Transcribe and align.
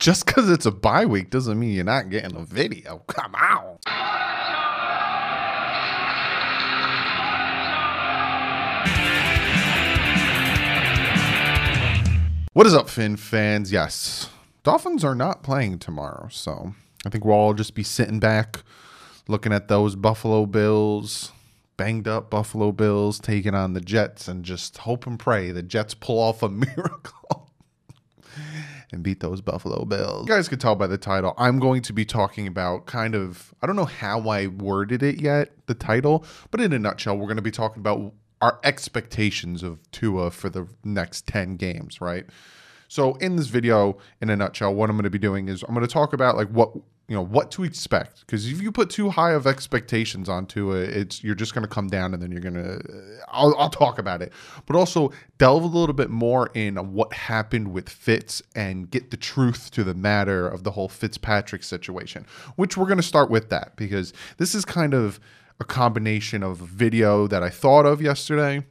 Just 0.00 0.24
because 0.24 0.48
it's 0.48 0.64
a 0.64 0.70
bye 0.70 1.04
week 1.04 1.28
doesn't 1.28 1.60
mean 1.60 1.74
you're 1.74 1.84
not 1.84 2.08
getting 2.08 2.34
a 2.34 2.42
video. 2.42 3.02
Come 3.06 3.34
on. 3.34 3.76
What 12.54 12.66
is 12.66 12.72
up, 12.72 12.88
Finn 12.88 13.16
fans? 13.16 13.70
Yes, 13.70 14.30
Dolphins 14.62 15.04
are 15.04 15.14
not 15.14 15.42
playing 15.42 15.78
tomorrow, 15.80 16.28
so 16.30 16.74
I 17.04 17.10
think 17.10 17.26
we'll 17.26 17.34
all 17.34 17.52
just 17.52 17.74
be 17.74 17.82
sitting 17.82 18.20
back 18.20 18.62
looking 19.28 19.52
at 19.52 19.68
those 19.68 19.96
Buffalo 19.96 20.46
Bills, 20.46 21.30
banged 21.76 22.08
up 22.08 22.30
Buffalo 22.30 22.72
Bills 22.72 23.18
taking 23.20 23.54
on 23.54 23.74
the 23.74 23.82
Jets, 23.82 24.28
and 24.28 24.46
just 24.46 24.78
hope 24.78 25.06
and 25.06 25.18
pray 25.18 25.50
the 25.50 25.62
Jets 25.62 25.92
pull 25.92 26.18
off 26.18 26.42
a 26.42 26.48
miracle 26.48 27.49
and 28.92 29.02
beat 29.02 29.20
those 29.20 29.40
Buffalo 29.40 29.84
Bills. 29.84 30.28
You 30.28 30.34
guys 30.34 30.48
could 30.48 30.60
tell 30.60 30.74
by 30.74 30.86
the 30.86 30.98
title, 30.98 31.34
I'm 31.38 31.58
going 31.58 31.82
to 31.82 31.92
be 31.92 32.04
talking 32.04 32.46
about 32.46 32.86
kind 32.86 33.14
of, 33.14 33.54
I 33.62 33.66
don't 33.66 33.76
know 33.76 33.84
how 33.84 34.28
I 34.28 34.46
worded 34.46 35.02
it 35.02 35.20
yet, 35.20 35.50
the 35.66 35.74
title, 35.74 36.24
but 36.50 36.60
in 36.60 36.72
a 36.72 36.78
nutshell, 36.78 37.16
we're 37.16 37.26
going 37.26 37.36
to 37.36 37.42
be 37.42 37.50
talking 37.50 37.80
about 37.80 38.12
our 38.40 38.58
expectations 38.64 39.62
of 39.62 39.78
Tua 39.90 40.30
for 40.30 40.48
the 40.48 40.66
next 40.84 41.26
10 41.26 41.56
games, 41.56 42.00
right? 42.00 42.26
So 42.88 43.14
in 43.16 43.36
this 43.36 43.46
video, 43.46 43.98
in 44.20 44.30
a 44.30 44.36
nutshell, 44.36 44.74
what 44.74 44.90
I'm 44.90 44.96
going 44.96 45.04
to 45.04 45.10
be 45.10 45.18
doing 45.18 45.48
is 45.48 45.62
I'm 45.62 45.74
going 45.74 45.86
to 45.86 45.92
talk 45.92 46.12
about 46.12 46.36
like 46.36 46.48
what 46.48 46.72
you 47.10 47.16
know 47.16 47.24
what 47.24 47.50
to 47.50 47.64
expect 47.64 48.20
because 48.20 48.46
if 48.46 48.62
you 48.62 48.70
put 48.70 48.88
too 48.88 49.10
high 49.10 49.32
of 49.32 49.44
expectations 49.44 50.28
onto 50.28 50.70
it, 50.70 50.90
it's 50.90 51.24
you're 51.24 51.34
just 51.34 51.52
going 51.52 51.64
to 51.64 51.68
come 51.68 51.88
down 51.88 52.14
and 52.14 52.22
then 52.22 52.30
you're 52.30 52.40
going 52.40 52.54
to. 52.54 52.80
I'll, 53.26 53.52
I'll 53.58 53.68
talk 53.68 53.98
about 53.98 54.22
it, 54.22 54.32
but 54.64 54.76
also 54.76 55.10
delve 55.36 55.64
a 55.64 55.66
little 55.66 55.92
bit 55.92 56.08
more 56.08 56.50
in 56.54 56.76
what 56.76 57.12
happened 57.12 57.72
with 57.72 57.88
Fitz 57.88 58.42
and 58.54 58.88
get 58.88 59.10
the 59.10 59.16
truth 59.16 59.72
to 59.72 59.82
the 59.82 59.92
matter 59.92 60.46
of 60.46 60.62
the 60.62 60.70
whole 60.70 60.88
Fitzpatrick 60.88 61.64
situation, 61.64 62.26
which 62.54 62.76
we're 62.76 62.86
going 62.86 62.96
to 62.96 63.02
start 63.02 63.28
with 63.28 63.50
that 63.50 63.74
because 63.74 64.12
this 64.36 64.54
is 64.54 64.64
kind 64.64 64.94
of 64.94 65.18
a 65.58 65.64
combination 65.64 66.44
of 66.44 66.60
a 66.60 66.66
video 66.66 67.26
that 67.26 67.42
I 67.42 67.50
thought 67.50 67.86
of 67.86 68.00
yesterday, 68.00 68.64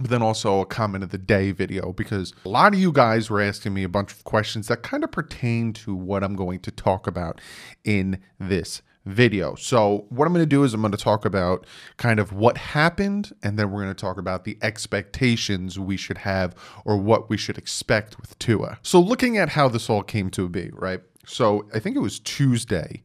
but 0.00 0.10
then 0.10 0.22
also 0.22 0.60
a 0.60 0.66
comment 0.66 1.04
of 1.04 1.10
the 1.10 1.18
day 1.18 1.52
video 1.52 1.92
because 1.92 2.32
a 2.44 2.48
lot 2.48 2.74
of 2.74 2.80
you 2.80 2.90
guys 2.90 3.30
were 3.30 3.40
asking 3.40 3.74
me 3.74 3.84
a 3.84 3.88
bunch 3.88 4.12
of 4.12 4.24
questions 4.24 4.68
that 4.68 4.82
kind 4.82 5.04
of 5.04 5.12
pertain 5.12 5.72
to 5.72 5.94
what 5.94 6.24
I'm 6.24 6.34
going 6.34 6.60
to 6.60 6.70
talk 6.70 7.06
about 7.06 7.40
in 7.84 8.18
this 8.38 8.82
video. 9.06 9.54
So, 9.54 10.06
what 10.08 10.26
I'm 10.26 10.32
going 10.32 10.42
to 10.42 10.48
do 10.48 10.64
is 10.64 10.74
I'm 10.74 10.80
going 10.80 10.92
to 10.92 10.98
talk 10.98 11.24
about 11.24 11.66
kind 11.96 12.18
of 12.18 12.32
what 12.32 12.56
happened, 12.56 13.32
and 13.42 13.58
then 13.58 13.70
we're 13.70 13.82
going 13.82 13.94
to 13.94 14.00
talk 14.00 14.18
about 14.18 14.44
the 14.44 14.56
expectations 14.62 15.78
we 15.78 15.96
should 15.96 16.18
have 16.18 16.54
or 16.84 16.96
what 16.96 17.28
we 17.28 17.36
should 17.36 17.58
expect 17.58 18.18
with 18.20 18.38
Tua. 18.38 18.78
So, 18.82 19.00
looking 19.00 19.36
at 19.36 19.50
how 19.50 19.68
this 19.68 19.90
all 19.90 20.02
came 20.02 20.30
to 20.30 20.48
be, 20.48 20.70
right? 20.72 21.00
So, 21.26 21.66
I 21.74 21.78
think 21.78 21.96
it 21.96 22.00
was 22.00 22.18
Tuesday. 22.18 23.02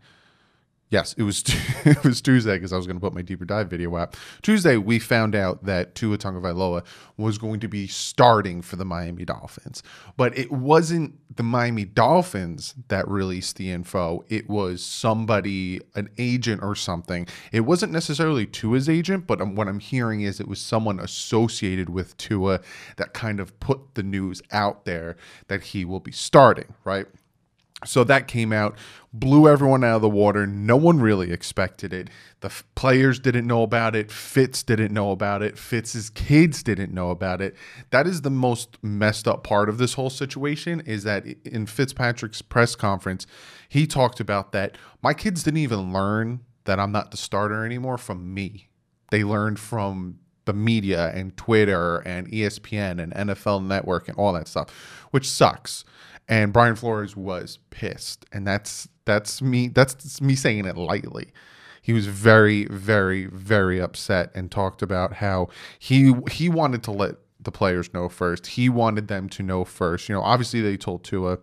Yes, 0.92 1.14
it 1.18 1.24
was 1.24 1.44
it 1.86 2.04
was 2.04 2.20
Tuesday 2.20 2.56
because 2.56 2.74
I 2.74 2.78
was 2.78 2.88
going 2.88 2.98
to 2.98 3.02
put 3.02 3.14
my 3.14 3.22
deeper 3.22 3.46
dive 3.46 3.70
video 3.70 3.96
up. 3.96 4.16
Tuesday, 4.42 4.76
we 4.78 4.98
found 4.98 5.36
out 5.36 5.66
that 5.66 5.94
Tua 5.94 6.18
Tagovailoa 6.18 6.84
was 7.16 7.38
going 7.38 7.60
to 7.60 7.68
be 7.68 7.86
starting 7.86 8.62
for 8.62 8.76
the 8.76 8.86
Miami 8.86 9.24
Dolphins, 9.24 9.84
but 10.18 10.36
it 10.38 10.52
wasn't 10.52 11.16
the 11.36 11.44
Miami 11.44 11.86
Dolphins 11.86 12.74
that 12.88 13.08
released 13.08 13.58
the 13.58 13.70
info. 13.70 14.26
It 14.30 14.50
was 14.50 14.84
somebody, 14.84 15.80
an 15.94 16.10
agent 16.18 16.64
or 16.64 16.74
something. 16.76 17.28
It 17.52 17.62
wasn't 17.62 17.92
necessarily 17.92 18.48
Tua's 18.48 18.90
agent, 18.90 19.28
but 19.28 19.42
um, 19.42 19.54
what 19.56 19.68
I'm 19.68 19.80
hearing 19.80 20.22
is 20.22 20.40
it 20.40 20.48
was 20.48 20.60
someone 20.60 21.00
associated 21.00 21.90
with 21.90 22.18
Tua 22.18 22.62
that 22.98 23.14
kind 23.14 23.40
of 23.40 23.60
put 23.60 23.94
the 23.94 24.04
news 24.04 24.42
out 24.52 24.86
there 24.86 25.18
that 25.50 25.62
he 25.62 25.86
will 25.86 26.00
be 26.00 26.12
starting. 26.12 26.74
Right. 26.84 27.06
So 27.86 28.04
that 28.04 28.28
came 28.28 28.52
out, 28.52 28.78
blew 29.14 29.48
everyone 29.48 29.84
out 29.84 29.98
of 29.98 30.02
the 30.02 30.10
water. 30.10 30.46
No 30.46 30.76
one 30.76 31.00
really 31.00 31.32
expected 31.32 31.94
it. 31.94 32.10
The 32.42 32.48
f- 32.48 32.64
players 32.76 33.20
didn't 33.20 33.48
know 33.48 33.64
about 33.64 33.96
it. 33.96 34.12
Fitz 34.12 34.64
didn't 34.64 34.94
know 34.94 35.12
about 35.12 35.42
it. 35.42 35.58
Fitz's 35.58 36.10
kids 36.10 36.62
didn't 36.62 36.94
know 36.94 37.10
about 37.10 37.42
it. 37.42 37.56
That 37.92 38.06
is 38.06 38.22
the 38.22 38.30
most 38.30 38.78
messed 38.82 39.28
up 39.28 39.44
part 39.44 39.70
of 39.70 39.78
this 39.78 39.94
whole 39.94 40.10
situation 40.10 40.82
is 40.82 41.04
that 41.04 41.26
in 41.46 41.66
Fitzpatrick's 41.66 42.42
press 42.42 42.76
conference, 42.76 43.26
he 43.70 43.88
talked 43.88 44.20
about 44.20 44.52
that 44.52 44.78
my 45.02 45.14
kids 45.14 45.44
didn't 45.44 45.60
even 45.60 45.94
learn 45.94 46.42
that 46.66 46.80
I'm 46.80 46.92
not 46.92 47.12
the 47.12 47.18
starter 47.18 47.66
anymore 47.66 47.98
from 47.98 48.34
me. 48.34 48.70
They 49.10 49.24
learned 49.24 49.60
from 49.60 50.20
the 50.46 50.54
media 50.54 51.12
and 51.14 51.36
Twitter 51.38 51.98
and 52.00 52.30
ESPN 52.30 53.02
and 53.02 53.14
NFL 53.14 53.66
Network 53.66 54.08
and 54.08 54.18
all 54.18 54.34
that 54.34 54.48
stuff, 54.48 54.70
which 55.12 55.30
sucks 55.30 55.86
and 56.30 56.54
Brian 56.54 56.76
Flores 56.76 57.18
was 57.18 57.58
pissed, 57.72 58.26
and 58.32 58.48
that's 58.48 58.88
that's 59.06 59.42
me 59.42 59.68
that's 59.68 60.22
me 60.22 60.36
saying 60.36 60.66
it 60.66 60.78
lightly. 60.78 61.34
He 61.82 61.92
was 61.92 62.06
very, 62.06 62.66
very, 62.66 63.26
very 63.26 63.82
upset 63.82 64.32
and 64.36 64.52
talked 64.52 64.84
about 64.84 65.14
how 65.14 65.48
he 65.80 66.14
he 66.32 66.48
wanted 66.48 66.84
to 66.84 66.92
let 66.92 67.16
the 67.40 67.52
players 67.52 67.92
know 67.94 68.08
first. 68.08 68.46
He 68.48 68.70
wanted 68.70 69.08
them 69.08 69.28
to 69.30 69.44
know 69.44 69.66
first. 69.66 70.08
You 70.08 70.14
know, 70.16 70.22
obviously 70.22 70.62
they 70.62 70.78
told 70.78 71.04
Tua, 71.04 71.40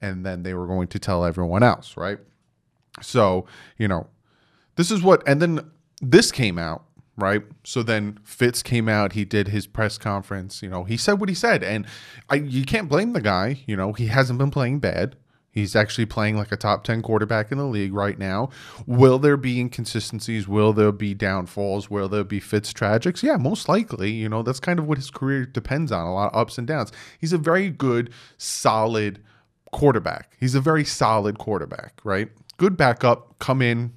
and 0.00 0.24
then 0.24 0.42
they 0.42 0.54
were 0.54 0.66
going 0.66 0.88
to 0.88 0.98
tell 0.98 1.24
everyone 1.24 1.62
else, 1.62 1.96
right? 1.98 2.18
So 3.02 3.44
you 3.76 3.88
know, 3.88 4.06
this 4.76 4.90
is 4.90 5.02
what, 5.02 5.22
and 5.28 5.42
then 5.42 5.70
this 6.00 6.32
came 6.32 6.58
out 6.58 6.84
right? 7.22 7.42
So 7.64 7.82
then 7.82 8.18
Fitz 8.24 8.62
came 8.62 8.88
out, 8.88 9.12
he 9.12 9.24
did 9.24 9.48
his 9.48 9.66
press 9.66 9.98
conference, 9.98 10.62
you 10.62 10.68
know, 10.68 10.84
he 10.84 10.96
said 10.96 11.14
what 11.14 11.28
he 11.28 11.34
said 11.34 11.62
and 11.62 11.86
I 12.28 12.36
you 12.36 12.64
can't 12.64 12.88
blame 12.88 13.12
the 13.12 13.20
guy, 13.20 13.60
you 13.66 13.76
know, 13.76 13.92
he 13.92 14.06
hasn't 14.06 14.38
been 14.38 14.50
playing 14.50 14.80
bad. 14.80 15.16
He's 15.52 15.74
actually 15.74 16.06
playing 16.06 16.36
like 16.36 16.52
a 16.52 16.56
top 16.56 16.84
10 16.84 17.02
quarterback 17.02 17.50
in 17.50 17.58
the 17.58 17.64
league 17.64 17.92
right 17.92 18.18
now. 18.18 18.50
Will 18.86 19.18
there 19.18 19.36
be 19.36 19.58
inconsistencies? 19.58 20.46
Will 20.46 20.72
there 20.72 20.92
be 20.92 21.12
downfalls? 21.12 21.90
Will 21.90 22.08
there 22.08 22.22
be 22.22 22.38
Fitz 22.38 22.72
tragics? 22.72 23.22
Yeah, 23.22 23.36
most 23.36 23.68
likely. 23.68 24.12
You 24.12 24.28
know, 24.28 24.42
that's 24.44 24.60
kind 24.60 24.78
of 24.78 24.86
what 24.86 24.98
his 24.98 25.10
career 25.10 25.44
depends 25.46 25.90
on 25.90 26.06
a 26.06 26.14
lot 26.14 26.32
of 26.32 26.38
ups 26.38 26.56
and 26.56 26.68
downs. 26.68 26.92
He's 27.18 27.32
a 27.32 27.38
very 27.38 27.68
good, 27.68 28.12
solid 28.38 29.24
quarterback. 29.72 30.36
He's 30.38 30.54
a 30.54 30.60
very 30.60 30.84
solid 30.84 31.38
quarterback, 31.38 32.00
right? 32.04 32.28
Good 32.56 32.76
backup, 32.76 33.38
come 33.40 33.60
in, 33.60 33.92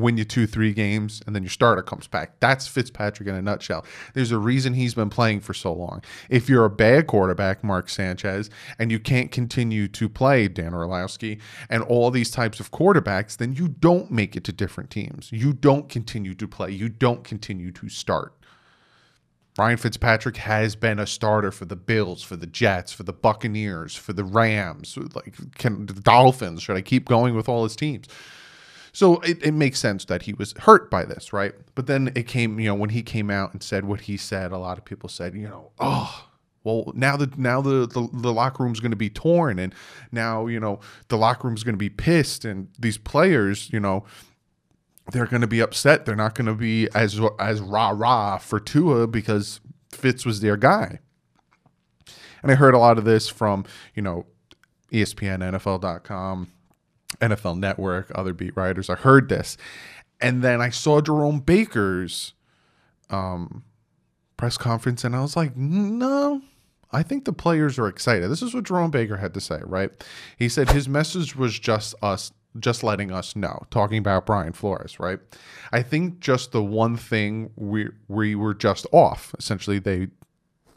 win 0.00 0.16
you 0.16 0.24
two, 0.24 0.46
three 0.46 0.72
games, 0.72 1.22
and 1.26 1.34
then 1.34 1.42
your 1.42 1.50
starter 1.50 1.82
comes 1.82 2.06
back. 2.06 2.38
That's 2.40 2.66
Fitzpatrick 2.66 3.28
in 3.28 3.34
a 3.34 3.42
nutshell. 3.42 3.84
There's 4.14 4.32
a 4.32 4.38
reason 4.38 4.74
he's 4.74 4.94
been 4.94 5.10
playing 5.10 5.40
for 5.40 5.54
so 5.54 5.72
long. 5.72 6.02
If 6.28 6.48
you're 6.48 6.64
a 6.64 6.70
bad 6.70 7.06
quarterback, 7.06 7.62
Mark 7.64 7.88
Sanchez, 7.88 8.50
and 8.78 8.90
you 8.90 8.98
can't 8.98 9.30
continue 9.30 9.88
to 9.88 10.08
play 10.08 10.48
Dan 10.48 10.74
Orlovsky 10.74 11.40
and 11.68 11.82
all 11.82 12.10
these 12.10 12.30
types 12.30 12.60
of 12.60 12.70
quarterbacks, 12.70 13.36
then 13.36 13.54
you 13.54 13.68
don't 13.68 14.10
make 14.10 14.36
it 14.36 14.44
to 14.44 14.52
different 14.52 14.90
teams. 14.90 15.30
You 15.32 15.52
don't 15.52 15.88
continue 15.88 16.34
to 16.34 16.48
play. 16.48 16.70
You 16.70 16.88
don't 16.88 17.24
continue 17.24 17.70
to 17.72 17.88
start. 17.88 18.34
Ryan 19.58 19.76
Fitzpatrick 19.76 20.36
has 20.36 20.76
been 20.76 21.00
a 21.00 21.06
starter 21.06 21.50
for 21.50 21.64
the 21.64 21.74
Bills, 21.74 22.22
for 22.22 22.36
the 22.36 22.46
Jets, 22.46 22.92
for 22.92 23.02
the 23.02 23.12
Buccaneers, 23.12 23.96
for 23.96 24.12
the 24.12 24.22
Rams, 24.22 24.96
like 25.14 25.34
can, 25.56 25.86
the 25.86 25.94
Dolphins. 25.94 26.62
Should 26.62 26.76
I 26.76 26.80
keep 26.80 27.08
going 27.08 27.34
with 27.34 27.48
all 27.48 27.64
his 27.64 27.74
teams? 27.74 28.06
So 28.92 29.20
it, 29.20 29.42
it 29.42 29.52
makes 29.52 29.78
sense 29.78 30.04
that 30.06 30.22
he 30.22 30.32
was 30.32 30.54
hurt 30.60 30.90
by 30.90 31.04
this, 31.04 31.32
right? 31.32 31.54
But 31.74 31.86
then 31.86 32.12
it 32.14 32.26
came, 32.26 32.58
you 32.58 32.66
know, 32.66 32.74
when 32.74 32.90
he 32.90 33.02
came 33.02 33.30
out 33.30 33.52
and 33.52 33.62
said 33.62 33.84
what 33.84 34.02
he 34.02 34.16
said, 34.16 34.52
a 34.52 34.58
lot 34.58 34.78
of 34.78 34.84
people 34.84 35.08
said, 35.08 35.34
you 35.34 35.48
know, 35.48 35.70
oh, 35.78 36.28
well 36.64 36.92
now 36.94 37.16
the 37.16 37.30
now 37.36 37.60
the 37.60 37.86
the, 37.86 38.08
the 38.12 38.32
locker 38.32 38.62
room's 38.62 38.80
going 38.80 38.90
to 38.90 38.96
be 38.96 39.08
torn 39.10 39.58
and 39.58 39.74
now 40.12 40.46
you 40.46 40.60
know 40.60 40.80
the 41.08 41.16
locker 41.16 41.48
room's 41.48 41.64
going 41.64 41.74
to 41.74 41.78
be 41.78 41.88
pissed 41.88 42.44
and 42.44 42.68
these 42.78 42.98
players 42.98 43.70
you 43.72 43.80
know 43.80 44.04
they're 45.12 45.26
going 45.26 45.40
to 45.40 45.46
be 45.46 45.60
upset 45.60 46.04
they're 46.04 46.16
not 46.16 46.34
going 46.34 46.46
to 46.46 46.54
be 46.54 46.88
as 46.94 47.20
as 47.38 47.60
rah 47.60 47.92
rah 47.94 48.38
for 48.38 48.60
Tua 48.60 49.06
because 49.06 49.60
Fitz 49.92 50.26
was 50.26 50.40
their 50.40 50.56
guy 50.56 50.98
and 52.42 52.52
I 52.52 52.54
heard 52.54 52.74
a 52.74 52.78
lot 52.78 52.98
of 52.98 53.04
this 53.04 53.28
from 53.28 53.64
you 53.94 54.02
know 54.02 54.26
ESPN 54.92 55.38
NFL.com 55.38 56.48
NFL 57.20 57.58
Network, 57.58 58.10
other 58.14 58.32
beat 58.32 58.56
writers. 58.56 58.90
I 58.90 58.94
heard 58.94 59.28
this. 59.28 59.56
And 60.20 60.42
then 60.42 60.60
I 60.60 60.70
saw 60.70 61.00
Jerome 61.00 61.40
Baker's 61.40 62.34
um, 63.10 63.64
press 64.36 64.58
conference, 64.58 65.04
and 65.04 65.14
I 65.14 65.20
was 65.20 65.36
like, 65.36 65.56
no, 65.56 66.42
I 66.92 67.02
think 67.02 67.24
the 67.24 67.32
players 67.32 67.78
are 67.78 67.88
excited. 67.88 68.30
This 68.30 68.42
is 68.42 68.54
what 68.54 68.64
Jerome 68.64 68.90
Baker 68.90 69.16
had 69.16 69.34
to 69.34 69.40
say, 69.40 69.60
right? 69.64 69.90
He 70.38 70.48
said 70.48 70.70
his 70.70 70.88
message 70.88 71.36
was 71.36 71.58
just 71.58 71.94
us, 72.02 72.32
just 72.58 72.82
letting 72.82 73.12
us 73.12 73.36
know, 73.36 73.62
talking 73.70 73.98
about 73.98 74.26
Brian 74.26 74.52
Flores, 74.52 74.98
right? 74.98 75.20
I 75.72 75.82
think 75.82 76.20
just 76.20 76.52
the 76.52 76.62
one 76.62 76.96
thing 76.96 77.50
we 77.56 77.88
we 78.08 78.34
were 78.34 78.54
just 78.54 78.86
off. 78.90 79.34
Essentially, 79.38 79.78
they 79.78 80.08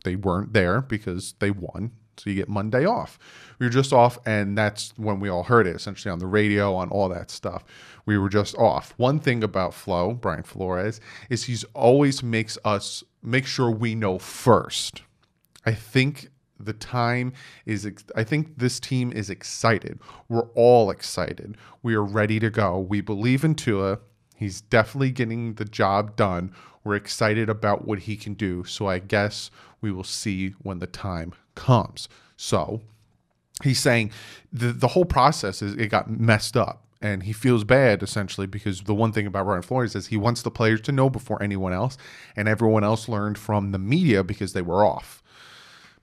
they 0.03 0.15
weren't 0.15 0.53
there 0.53 0.81
because 0.81 1.33
they 1.39 1.51
won 1.51 1.91
so 2.21 2.29
you 2.29 2.35
get 2.35 2.47
Monday 2.49 2.85
off. 2.85 3.17
We 3.57 3.65
were 3.65 3.71
just 3.71 3.91
off, 3.91 4.19
and 4.27 4.55
that's 4.55 4.93
when 4.95 5.19
we 5.19 5.27
all 5.27 5.43
heard 5.43 5.65
it, 5.65 5.75
essentially 5.75 6.11
on 6.11 6.19
the 6.19 6.27
radio, 6.27 6.75
on 6.75 6.89
all 6.89 7.09
that 7.09 7.31
stuff. 7.31 7.63
We 8.05 8.17
were 8.19 8.29
just 8.29 8.55
off. 8.57 8.93
One 8.97 9.19
thing 9.19 9.43
about 9.43 9.73
Flo, 9.73 10.13
Brian 10.13 10.43
Flores, 10.43 11.01
is 11.31 11.45
he's 11.45 11.63
always 11.73 12.21
makes 12.21 12.59
us 12.63 13.03
make 13.23 13.47
sure 13.47 13.71
we 13.71 13.95
know 13.95 14.19
first. 14.19 15.01
I 15.65 15.73
think 15.73 16.29
The 16.65 16.73
time 16.73 17.33
is, 17.65 17.89
I 18.15 18.23
think 18.23 18.57
this 18.57 18.79
team 18.79 19.11
is 19.11 19.29
excited. 19.29 19.99
We're 20.29 20.49
all 20.55 20.89
excited. 20.91 21.57
We 21.81 21.95
are 21.95 22.03
ready 22.03 22.39
to 22.39 22.49
go. 22.49 22.79
We 22.79 23.01
believe 23.01 23.43
in 23.43 23.55
Tua. 23.55 23.99
He's 24.35 24.61
definitely 24.61 25.11
getting 25.11 25.55
the 25.55 25.65
job 25.65 26.15
done. 26.15 26.53
We're 26.83 26.95
excited 26.95 27.49
about 27.49 27.87
what 27.87 27.99
he 27.99 28.15
can 28.15 28.33
do. 28.33 28.63
So 28.63 28.87
I 28.87 28.99
guess 28.99 29.51
we 29.81 29.91
will 29.91 30.03
see 30.03 30.49
when 30.61 30.79
the 30.79 30.87
time 30.87 31.33
comes. 31.55 32.09
So 32.37 32.81
he's 33.63 33.79
saying 33.79 34.11
the 34.51 34.71
the 34.71 34.89
whole 34.89 35.05
process 35.05 35.61
is 35.61 35.73
it 35.75 35.87
got 35.87 36.09
messed 36.09 36.57
up 36.57 36.85
and 37.01 37.23
he 37.23 37.33
feels 37.33 37.63
bad 37.63 38.03
essentially 38.03 38.47
because 38.47 38.81
the 38.81 38.93
one 38.93 39.11
thing 39.11 39.25
about 39.25 39.45
Brian 39.45 39.61
Flores 39.61 39.95
is 39.95 40.07
he 40.07 40.17
wants 40.17 40.41
the 40.41 40.51
players 40.51 40.81
to 40.81 40.91
know 40.91 41.09
before 41.09 41.41
anyone 41.41 41.73
else 41.73 41.97
and 42.35 42.47
everyone 42.47 42.83
else 42.83 43.09
learned 43.09 43.37
from 43.37 43.71
the 43.71 43.79
media 43.79 44.23
because 44.23 44.53
they 44.53 44.61
were 44.61 44.85
off. 44.85 45.20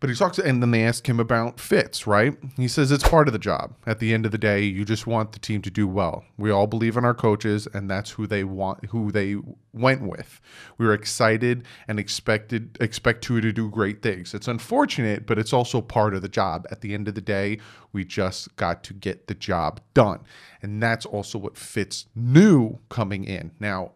But 0.00 0.10
he 0.10 0.16
talks, 0.16 0.38
and 0.38 0.62
then 0.62 0.70
they 0.70 0.84
ask 0.84 1.08
him 1.08 1.18
about 1.18 1.58
Fitz, 1.58 2.06
right? 2.06 2.36
He 2.56 2.68
says 2.68 2.92
it's 2.92 3.08
part 3.08 3.26
of 3.26 3.32
the 3.32 3.38
job. 3.38 3.74
At 3.84 3.98
the 3.98 4.14
end 4.14 4.26
of 4.26 4.30
the 4.30 4.38
day, 4.38 4.62
you 4.62 4.84
just 4.84 5.08
want 5.08 5.32
the 5.32 5.40
team 5.40 5.60
to 5.62 5.70
do 5.70 5.88
well. 5.88 6.24
We 6.36 6.52
all 6.52 6.68
believe 6.68 6.96
in 6.96 7.04
our 7.04 7.14
coaches, 7.14 7.66
and 7.74 7.90
that's 7.90 8.12
who 8.12 8.28
they 8.28 8.44
want, 8.44 8.86
who 8.86 9.10
they 9.10 9.36
went 9.72 10.02
with. 10.02 10.40
We 10.78 10.86
were 10.86 10.94
excited 10.94 11.64
and 11.88 11.98
expected 11.98 12.78
expect 12.80 13.24
Tua 13.24 13.40
to 13.40 13.52
do 13.52 13.68
great 13.70 14.00
things. 14.00 14.34
It's 14.34 14.46
unfortunate, 14.46 15.26
but 15.26 15.36
it's 15.36 15.52
also 15.52 15.80
part 15.80 16.14
of 16.14 16.22
the 16.22 16.28
job. 16.28 16.66
At 16.70 16.80
the 16.80 16.94
end 16.94 17.08
of 17.08 17.16
the 17.16 17.20
day, 17.20 17.58
we 17.92 18.04
just 18.04 18.54
got 18.54 18.84
to 18.84 18.94
get 18.94 19.26
the 19.26 19.34
job 19.34 19.80
done, 19.94 20.20
and 20.62 20.80
that's 20.80 21.06
also 21.06 21.38
what 21.38 21.56
Fitz 21.56 22.06
knew 22.14 22.78
coming 22.88 23.24
in. 23.24 23.50
Now, 23.58 23.92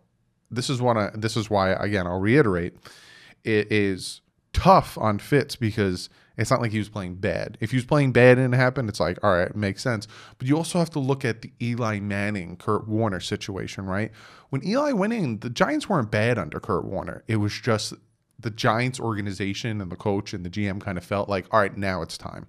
this 0.50 0.68
is 0.68 0.82
one. 0.82 1.12
This 1.14 1.36
is 1.36 1.48
why 1.48 1.70
again 1.70 2.08
I'll 2.08 2.18
reiterate. 2.18 2.74
It 3.44 3.70
is 3.70 4.20
tough 4.52 4.98
on 4.98 5.18
Fitz 5.18 5.56
because 5.56 6.08
it's 6.36 6.50
not 6.50 6.60
like 6.60 6.72
he 6.72 6.78
was 6.78 6.88
playing 6.88 7.16
bad. 7.16 7.58
If 7.60 7.70
he 7.70 7.76
was 7.76 7.84
playing 7.84 8.12
bad 8.12 8.38
and 8.38 8.54
it 8.54 8.56
happened, 8.56 8.88
it's 8.88 9.00
like, 9.00 9.22
all 9.22 9.32
right, 9.32 9.48
it 9.48 9.56
makes 9.56 9.82
sense. 9.82 10.08
But 10.38 10.48
you 10.48 10.56
also 10.56 10.78
have 10.78 10.90
to 10.90 10.98
look 10.98 11.24
at 11.24 11.42
the 11.42 11.52
Eli 11.60 12.00
Manning, 12.00 12.56
Kurt 12.56 12.88
Warner 12.88 13.20
situation, 13.20 13.86
right? 13.86 14.10
When 14.50 14.66
Eli 14.66 14.92
went 14.92 15.12
in, 15.12 15.40
the 15.40 15.50
Giants 15.50 15.88
weren't 15.88 16.10
bad 16.10 16.38
under 16.38 16.60
Kurt 16.60 16.84
Warner. 16.84 17.22
It 17.28 17.36
was 17.36 17.58
just 17.58 17.94
the 18.38 18.50
Giants 18.50 18.98
organization 18.98 19.80
and 19.80 19.90
the 19.90 19.96
coach 19.96 20.32
and 20.32 20.44
the 20.44 20.50
GM 20.50 20.80
kind 20.80 20.98
of 20.98 21.04
felt 21.04 21.28
like, 21.28 21.46
all 21.50 21.60
right, 21.60 21.76
now 21.76 22.02
it's 22.02 22.18
time. 22.18 22.46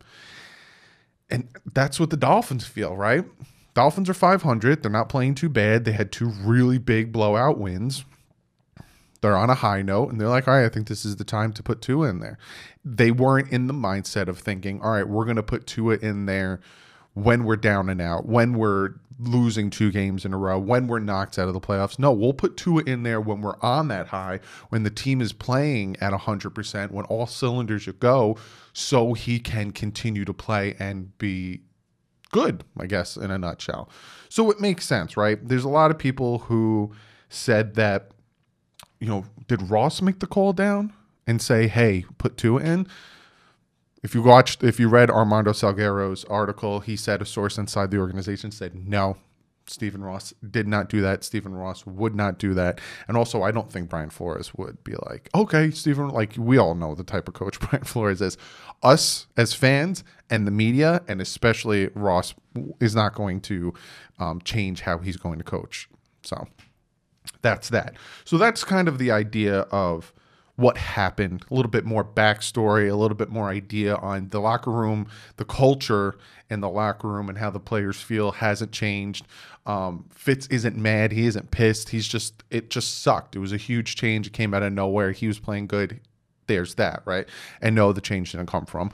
And 1.29 1.49
that's 1.73 1.99
what 1.99 2.09
the 2.09 2.17
Dolphins 2.17 2.65
feel, 2.65 2.95
right? 2.95 3.25
Dolphins 3.73 4.09
are 4.09 4.13
500. 4.13 4.81
They're 4.81 4.91
not 4.91 5.09
playing 5.09 5.35
too 5.35 5.49
bad. 5.49 5.83
They 5.85 5.93
had 5.93 6.11
two 6.11 6.27
really 6.27 6.77
big 6.77 7.11
blowout 7.11 7.57
wins 7.57 8.05
they're 9.23 9.37
on 9.37 9.49
a 9.49 9.55
high 9.55 9.81
note 9.81 10.11
and 10.11 10.19
they're 10.19 10.27
like, 10.27 10.49
all 10.49 10.53
right, 10.53 10.65
I 10.65 10.69
think 10.69 10.89
this 10.89 11.05
is 11.05 11.15
the 11.15 11.23
time 11.23 11.53
to 11.53 11.63
put 11.63 11.81
Tua 11.81 12.09
in 12.09 12.19
there. 12.19 12.37
They 12.83 13.09
weren't 13.09 13.49
in 13.53 13.67
the 13.67 13.73
mindset 13.73 14.27
of 14.27 14.37
thinking, 14.37 14.81
all 14.81 14.91
right, 14.91 15.07
we're 15.07 15.23
going 15.23 15.37
to 15.37 15.43
put 15.43 15.65
Tua 15.65 15.95
in 15.95 16.25
there 16.25 16.59
when 17.13 17.45
we're 17.45 17.55
down 17.55 17.89
and 17.89 18.01
out, 18.01 18.25
when 18.25 18.53
we're 18.53 18.95
losing 19.17 19.69
two 19.69 19.91
games 19.91 20.25
in 20.25 20.33
a 20.33 20.37
row, 20.37 20.59
when 20.59 20.87
we're 20.87 20.99
knocked 20.99 21.39
out 21.39 21.47
of 21.47 21.53
the 21.53 21.61
playoffs. 21.61 21.97
No, 21.97 22.11
we'll 22.11 22.33
put 22.33 22.57
Tua 22.57 22.83
in 22.85 23.03
there 23.03 23.21
when 23.21 23.39
we're 23.39 23.59
on 23.61 23.87
that 23.87 24.07
high, 24.07 24.41
when 24.67 24.83
the 24.83 24.89
team 24.89 25.21
is 25.21 25.31
playing 25.31 25.95
at 26.01 26.11
100%, 26.11 26.91
when 26.91 27.05
all 27.05 27.25
cylinders 27.25 27.87
go, 27.99 28.35
so 28.73 29.13
he 29.13 29.39
can 29.39 29.71
continue 29.71 30.25
to 30.25 30.33
play 30.33 30.75
and 30.79 31.17
be 31.17 31.61
good, 32.31 32.65
I 32.77 32.87
guess, 32.87 33.15
in 33.15 33.31
a 33.31 33.37
nutshell. 33.37 33.89
So 34.27 34.51
it 34.51 34.59
makes 34.59 34.85
sense, 34.85 35.15
right? 35.15 35.39
There's 35.47 35.63
a 35.63 35.69
lot 35.69 35.91
of 35.91 35.97
people 35.97 36.39
who 36.39 36.91
said 37.29 37.75
that 37.75 38.09
you 39.03 39.09
know, 39.09 39.25
did 39.49 39.69
Ross 39.69 40.01
make 40.01 40.19
the 40.19 40.27
call 40.27 40.53
down 40.53 40.93
and 41.27 41.41
say, 41.41 41.67
"Hey, 41.67 42.05
put 42.17 42.37
Tua 42.37 42.61
in"? 42.61 42.87
If 44.01 44.15
you 44.15 44.21
watched, 44.21 44.63
if 44.63 44.79
you 44.79 44.87
read 44.87 45.11
Armando 45.11 45.51
Salguero's 45.51 46.23
article, 46.25 46.79
he 46.79 46.95
said 46.95 47.21
a 47.21 47.25
source 47.25 47.57
inside 47.57 47.91
the 47.91 47.97
organization 47.97 48.49
said 48.51 48.75
no. 48.75 49.17
Stephen 49.65 50.03
Ross 50.03 50.33
did 50.49 50.67
not 50.67 50.87
do 50.89 51.01
that. 51.01 51.23
Stephen 51.23 51.53
Ross 51.53 51.85
would 51.85 52.15
not 52.15 52.37
do 52.37 52.53
that. 52.53 52.79
And 53.07 53.15
also, 53.15 53.43
I 53.43 53.51
don't 53.51 53.71
think 53.71 53.89
Brian 53.89 54.09
Flores 54.09 54.53
would 54.55 54.83
be 54.83 54.93
like, 55.05 55.29
okay, 55.33 55.71
Stephen, 55.71 56.09
like 56.09 56.35
we 56.37 56.57
all 56.57 56.75
know 56.75 56.95
the 56.95 57.03
type 57.03 57.29
of 57.29 57.33
coach 57.33 57.59
Brian 57.61 57.83
Flores 57.83 58.21
is. 58.21 58.37
Us 58.81 59.27
as 59.37 59.53
fans 59.53 60.03
and 60.29 60.45
the 60.47 60.51
media, 60.51 61.01
and 61.07 61.21
especially 61.21 61.89
Ross, 61.93 62.33
is 62.81 62.95
not 62.95 63.15
going 63.15 63.39
to 63.41 63.73
um, 64.19 64.41
change 64.41 64.81
how 64.81 64.97
he's 64.97 65.17
going 65.17 65.37
to 65.37 65.45
coach. 65.45 65.89
So 66.23 66.47
that's 67.41 67.69
that. 67.69 67.95
So 68.25 68.37
that's 68.37 68.63
kind 68.63 68.87
of 68.87 68.97
the 68.97 69.11
idea 69.11 69.61
of 69.71 70.13
what 70.55 70.77
happened, 70.77 71.43
a 71.49 71.53
little 71.53 71.71
bit 71.71 71.83
more 71.83 72.03
backstory, 72.03 72.89
a 72.89 72.95
little 72.95 73.17
bit 73.17 73.29
more 73.29 73.49
idea 73.49 73.95
on 73.95 74.29
the 74.29 74.39
locker 74.39 74.71
room, 74.71 75.07
the 75.37 75.45
culture 75.45 76.15
in 76.49 76.59
the 76.59 76.69
locker 76.69 77.07
room, 77.07 77.27
and 77.27 77.39
how 77.39 77.49
the 77.49 77.59
players 77.59 77.99
feel 77.99 78.31
hasn't 78.33 78.71
changed. 78.71 79.25
Um, 79.65 80.05
Fitz 80.11 80.45
isn't 80.47 80.77
mad, 80.77 81.11
he 81.11 81.25
isn't 81.25 81.49
pissed. 81.51 81.89
He's 81.89 82.07
just 82.07 82.43
it 82.51 82.69
just 82.69 83.01
sucked. 83.01 83.35
It 83.35 83.39
was 83.39 83.53
a 83.53 83.57
huge 83.57 83.95
change. 83.95 84.27
It 84.27 84.33
came 84.33 84.53
out 84.53 84.61
of 84.61 84.73
nowhere. 84.73 85.11
He 85.11 85.27
was 85.27 85.39
playing 85.39 85.67
good. 85.67 85.99
There's 86.47 86.75
that, 86.75 87.01
right? 87.05 87.27
And 87.61 87.75
no, 87.75 87.93
the 87.93 88.01
change 88.01 88.33
didn't 88.33 88.47
come 88.47 88.65
from 88.65 88.91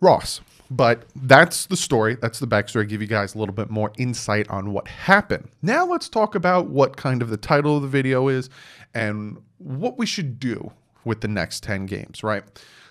Ross. 0.00 0.40
But 0.70 1.04
that's 1.14 1.66
the 1.66 1.76
story. 1.76 2.16
That's 2.20 2.38
the 2.38 2.46
backstory. 2.46 2.88
Give 2.88 3.02
you 3.02 3.06
guys 3.06 3.34
a 3.34 3.38
little 3.38 3.54
bit 3.54 3.70
more 3.70 3.92
insight 3.98 4.48
on 4.48 4.72
what 4.72 4.88
happened. 4.88 5.48
Now 5.62 5.84
let's 5.86 6.08
talk 6.08 6.34
about 6.34 6.68
what 6.68 6.96
kind 6.96 7.22
of 7.22 7.30
the 7.30 7.36
title 7.36 7.76
of 7.76 7.82
the 7.82 7.88
video 7.88 8.28
is 8.28 8.48
and 8.94 9.38
what 9.58 9.98
we 9.98 10.06
should 10.06 10.40
do 10.40 10.72
with 11.04 11.20
the 11.20 11.28
next 11.28 11.62
10 11.62 11.86
games, 11.86 12.22
right? 12.22 12.44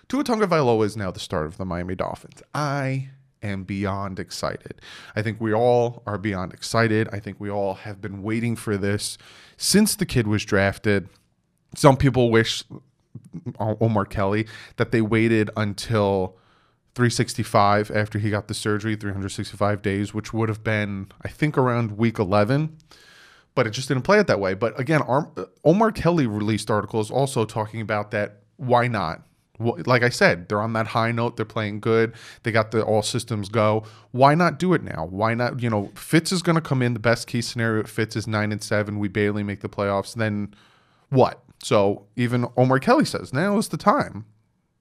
Tua 0.07 0.23
Tagovailoa 0.23 0.85
is 0.85 0.95
now 0.95 1.11
the 1.11 1.19
start 1.19 1.47
of 1.47 1.57
the 1.57 1.65
Miami 1.65 1.95
Dolphins. 1.95 2.43
I 2.53 3.09
am 3.41 3.63
beyond 3.63 4.19
excited. 4.19 4.79
I 5.15 5.21
think 5.21 5.41
we 5.41 5.53
all 5.53 6.03
are 6.05 6.17
beyond 6.17 6.53
excited. 6.53 7.09
I 7.11 7.19
think 7.19 7.39
we 7.39 7.49
all 7.49 7.73
have 7.73 8.01
been 8.01 8.21
waiting 8.21 8.55
for 8.55 8.77
this 8.77 9.17
since 9.57 9.95
the 9.95 10.05
kid 10.05 10.27
was 10.27 10.45
drafted. 10.45 11.09
Some 11.75 11.97
people 11.97 12.29
wish 12.29 12.63
uh, 13.59 13.75
Omar 13.81 14.05
Kelly 14.05 14.47
that 14.77 14.91
they 14.91 15.01
waited 15.01 15.49
until 15.57 16.37
365 16.95 17.91
after 17.91 18.19
he 18.19 18.29
got 18.29 18.47
the 18.47 18.53
surgery, 18.53 18.95
365 18.95 19.81
days, 19.81 20.13
which 20.13 20.33
would 20.33 20.49
have 20.49 20.63
been, 20.63 21.07
I 21.23 21.27
think, 21.27 21.57
around 21.57 21.97
week 21.97 22.19
11. 22.19 22.77
But 23.55 23.67
it 23.67 23.71
just 23.71 23.87
didn't 23.87 24.03
play 24.03 24.19
it 24.19 24.27
that 24.27 24.39
way. 24.39 24.53
But 24.53 24.79
again, 24.79 25.01
uh, 25.07 25.25
Omar 25.63 25.91
Kelly 25.91 26.27
released 26.27 26.69
articles 26.71 27.11
also 27.11 27.45
talking 27.45 27.81
about 27.81 28.11
that. 28.11 28.41
Why 28.57 28.87
not? 28.87 29.23
Like 29.59 30.01
I 30.03 30.09
said, 30.09 30.49
they're 30.49 30.61
on 30.61 30.73
that 30.73 30.87
high 30.87 31.11
note. 31.11 31.37
They're 31.37 31.45
playing 31.45 31.79
good. 31.79 32.13
They 32.41 32.51
got 32.51 32.71
the 32.71 32.83
all 32.83 33.03
systems 33.03 33.49
go. 33.49 33.83
Why 34.11 34.33
not 34.33 34.57
do 34.57 34.73
it 34.73 34.83
now? 34.83 35.05
Why 35.09 35.35
not? 35.35 35.61
You 35.61 35.69
know, 35.69 35.91
Fitz 35.95 36.31
is 36.31 36.41
going 36.41 36.55
to 36.55 36.61
come 36.61 36.81
in. 36.81 36.93
The 36.93 36.99
best 36.99 37.27
case 37.27 37.47
scenario, 37.47 37.83
Fitz 37.83 38.15
is 38.15 38.27
nine 38.27 38.51
and 38.51 38.63
seven. 38.63 38.97
We 38.97 39.07
barely 39.07 39.43
make 39.43 39.61
the 39.61 39.69
playoffs. 39.69 40.15
Then 40.15 40.55
what? 41.09 41.43
So 41.61 42.07
even 42.15 42.47
Omar 42.57 42.79
Kelly 42.79 43.05
says 43.05 43.31
now 43.31 43.57
is 43.57 43.69
the 43.69 43.77
time. 43.77 44.25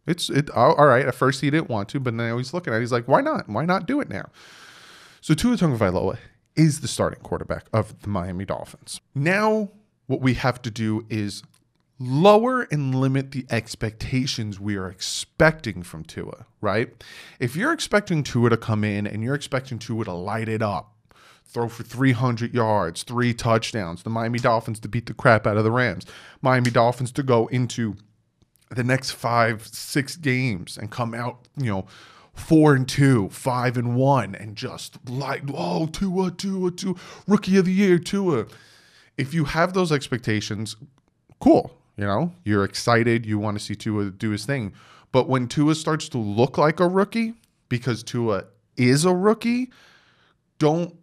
It's 0.06 0.30
it 0.30 0.50
oh, 0.54 0.74
all 0.74 0.86
right. 0.86 1.06
At 1.06 1.14
first 1.14 1.40
he 1.40 1.50
didn't 1.50 1.70
want 1.70 1.88
to, 1.90 2.00
but 2.00 2.14
now 2.14 2.38
he's 2.38 2.52
looking 2.52 2.72
at 2.72 2.78
it. 2.78 2.80
He's 2.80 2.92
like, 2.92 3.06
why 3.06 3.20
not? 3.20 3.48
Why 3.48 3.64
not 3.64 3.86
do 3.86 4.00
it 4.00 4.08
now? 4.08 4.30
So 5.20 5.34
Tua 5.34 5.56
Tagovailoa 5.56 6.18
is 6.56 6.80
the 6.80 6.88
starting 6.88 7.20
quarterback 7.20 7.66
of 7.72 8.00
the 8.02 8.08
Miami 8.08 8.44
Dolphins. 8.44 9.00
Now 9.14 9.70
what 10.06 10.20
we 10.20 10.34
have 10.34 10.60
to 10.62 10.70
do 10.70 11.06
is 11.08 11.42
lower 11.98 12.62
and 12.62 12.94
limit 12.94 13.30
the 13.30 13.46
expectations 13.50 14.58
we 14.58 14.76
are 14.76 14.88
expecting 14.88 15.82
from 15.82 16.02
Tua, 16.04 16.46
right? 16.60 16.92
If 17.38 17.54
you're 17.54 17.72
expecting 17.72 18.24
Tua 18.24 18.50
to 18.50 18.56
come 18.56 18.82
in 18.82 19.06
and 19.06 19.22
you're 19.22 19.34
expecting 19.34 19.78
Tua 19.78 20.04
to 20.04 20.12
light 20.12 20.48
it 20.48 20.62
up, 20.62 20.92
throw 21.46 21.68
for 21.68 21.82
300 21.82 22.54
yards, 22.54 23.02
three 23.02 23.32
touchdowns, 23.34 24.02
the 24.02 24.10
Miami 24.10 24.38
Dolphins 24.38 24.80
to 24.80 24.88
beat 24.88 25.06
the 25.06 25.14
crap 25.14 25.46
out 25.46 25.56
of 25.56 25.64
the 25.64 25.70
Rams, 25.70 26.06
Miami 26.40 26.70
Dolphins 26.70 27.12
to 27.12 27.22
go 27.22 27.46
into 27.48 27.96
the 28.74 28.84
next 28.84 29.12
five, 29.12 29.66
six 29.66 30.16
games 30.16 30.78
and 30.78 30.90
come 30.90 31.14
out, 31.14 31.48
you 31.56 31.70
know, 31.70 31.86
four 32.34 32.74
and 32.74 32.88
two, 32.88 33.28
five 33.28 33.76
and 33.76 33.94
one, 33.94 34.34
and 34.34 34.56
just 34.56 34.98
like, 35.08 35.42
oh, 35.52 35.86
Tua, 35.86 36.30
Tua, 36.30 36.70
Tua, 36.70 36.94
rookie 37.26 37.58
of 37.58 37.66
the 37.66 37.72
year, 37.72 37.98
Tua. 37.98 38.46
If 39.18 39.34
you 39.34 39.44
have 39.44 39.74
those 39.74 39.92
expectations, 39.92 40.76
cool. 41.40 41.76
You 41.96 42.06
know, 42.06 42.32
you're 42.44 42.64
excited, 42.64 43.26
you 43.26 43.38
want 43.38 43.58
to 43.58 43.64
see 43.64 43.74
Tua 43.74 44.10
do 44.10 44.30
his 44.30 44.46
thing. 44.46 44.72
But 45.12 45.28
when 45.28 45.46
Tua 45.46 45.74
starts 45.74 46.08
to 46.10 46.18
look 46.18 46.56
like 46.56 46.80
a 46.80 46.88
rookie, 46.88 47.34
because 47.68 48.02
Tua 48.02 48.44
is 48.78 49.04
a 49.04 49.14
rookie, 49.14 49.70
don't 50.58 50.96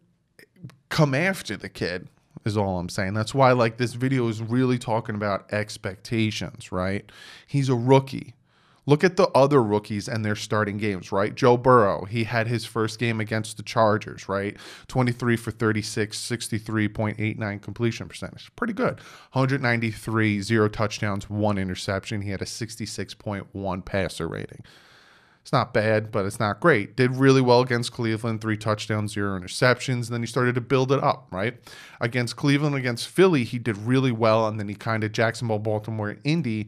come 0.90 1.14
after 1.14 1.56
the 1.56 1.70
kid 1.70 2.08
is 2.46 2.58
all 2.58 2.80
I'm 2.80 2.90
saying. 2.90 3.14
That's 3.14 3.34
why 3.34 3.52
like 3.52 3.78
this 3.78 3.94
video 3.94 4.28
is 4.28 4.42
really 4.42 4.78
talking 4.78 5.16
about 5.16 5.52
expectations, 5.54 6.72
right? 6.72 7.10
He's 7.48 7.70
a 7.70 7.76
rookie. 7.76 8.36
Look 8.86 9.04
at 9.04 9.18
the 9.18 9.28
other 9.30 9.62
rookies 9.62 10.08
and 10.08 10.26
their 10.26 10.36
starting 10.36 10.78
games, 10.78 11.12
right? 11.12 11.36
Joe 11.36 11.58
Burrow, 11.58 12.06
he 12.06 12.24
had 12.24 12.48
his 12.48 12.66
first 12.66 12.98
game 12.98 13.20
against 13.20 13.58
the 13.58 13.62
Chargers, 13.62 14.28
right? 14.28 14.58
23 14.88 15.36
for 15.36 15.52
36, 15.52 16.18
63.89 16.18 17.62
completion 17.62 18.08
percentage. 18.08 18.50
Pretty 18.56 18.74
good. 18.74 19.00
193, 19.34 20.42
zero 20.42 20.68
touchdowns, 20.68 21.30
one 21.30 21.60
interception. 21.60 22.22
He 22.22 22.32
had 22.32 22.42
a 22.42 22.46
66.1 22.46 23.86
passer 23.86 24.28
rating. 24.28 24.64
It's 25.42 25.52
not 25.52 25.74
bad, 25.74 26.12
but 26.12 26.26
it's 26.26 26.40
not 26.40 26.60
great. 26.60 26.96
Did 26.96 27.16
really 27.16 27.42
well 27.42 27.62
against 27.62 27.92
Cleveland, 27.92 28.42
three 28.42 28.58
touchdowns, 28.58 29.14
zero 29.14 29.40
interceptions. 29.40 30.06
And 30.06 30.08
then 30.08 30.22
he 30.22 30.28
started 30.28 30.56
to 30.56 30.62
build 30.62 30.92
it 30.92 31.02
up, 31.02 31.28
right? 31.32 31.58
Against 32.00 32.36
Cleveland, 32.36 32.76
against 32.76 33.08
Philly, 33.08 33.44
he 33.44 33.58
did 33.58 33.78
really 33.78 34.12
well. 34.12 34.48
And 34.48 34.60
then 34.60 34.68
he 34.68 34.76
kind 34.76 35.04
of 35.04 35.12
Jacksonville, 35.12 35.60
Baltimore, 35.60 36.18
Indy 36.24 36.68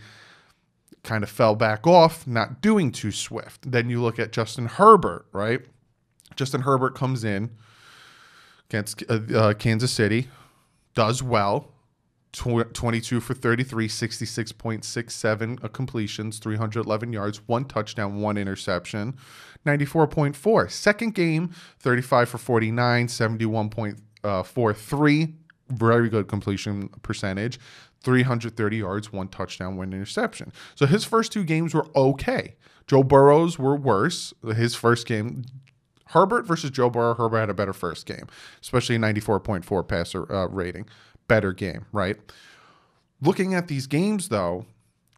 kind 1.04 1.24
of 1.24 1.30
fell 1.30 1.56
back 1.56 1.86
off, 1.86 2.26
not 2.26 2.62
doing 2.62 2.92
too 2.92 3.12
swift. 3.12 3.72
Then 3.72 3.90
you 3.90 4.02
look 4.02 4.20
at 4.20 4.32
Justin 4.32 4.68
Herbert, 4.68 5.26
right? 5.32 5.62
Justin 6.36 6.62
Herbert 6.62 6.96
comes 6.96 7.24
in 7.24 7.52
against 8.70 9.04
uh, 9.10 9.20
uh, 9.36 9.54
Kansas 9.54 9.92
City, 9.92 10.30
does 10.96 11.22
well, 11.22 11.71
22 12.34 13.20
for 13.20 13.34
33, 13.34 13.88
66.67 13.88 15.74
completions, 15.74 16.40
311 16.40 17.14
yards, 17.14 17.42
one 17.48 17.66
touchdown, 17.66 18.22
one 18.22 18.38
interception, 18.38 19.18
94.4. 19.66 20.72
Second 20.72 21.14
game, 21.14 21.52
35 21.80 22.30
for 22.30 22.38
49, 22.38 23.08
71.43. 23.08 25.34
Very 25.70 26.10
good 26.10 26.28
completion 26.28 26.90
percentage. 27.02 27.60
330 28.04 28.78
yards, 28.78 29.14
one 29.14 29.28
touchdown, 29.28 29.78
one 29.78 29.94
interception. 29.94 30.52
So 30.76 30.86
his 30.86 31.06
first 31.06 31.32
two 31.32 31.44
games 31.44 31.74
were 31.74 31.88
okay. 31.96 32.56
Joe 32.88 33.04
Burrow's 33.04 33.60
were 33.60 33.76
worse. 33.76 34.34
His 34.56 34.76
first 34.76 35.06
game, 35.06 35.46
Herbert 36.08 36.46
versus 36.46 36.72
Joe 36.72 36.90
Burrow, 36.90 37.14
Herbert 37.14 37.40
had 37.40 37.50
a 37.50 37.54
better 37.54 37.74
first 37.74 38.06
game, 38.06 38.28
especially 38.62 38.98
94.4 38.98 39.88
passer 39.88 40.32
uh, 40.32 40.48
rating. 40.48 40.88
Better 41.32 41.54
game, 41.54 41.86
right? 41.92 42.18
Looking 43.22 43.54
at 43.54 43.68
these 43.68 43.88
games, 43.88 44.28
though, 44.28 44.66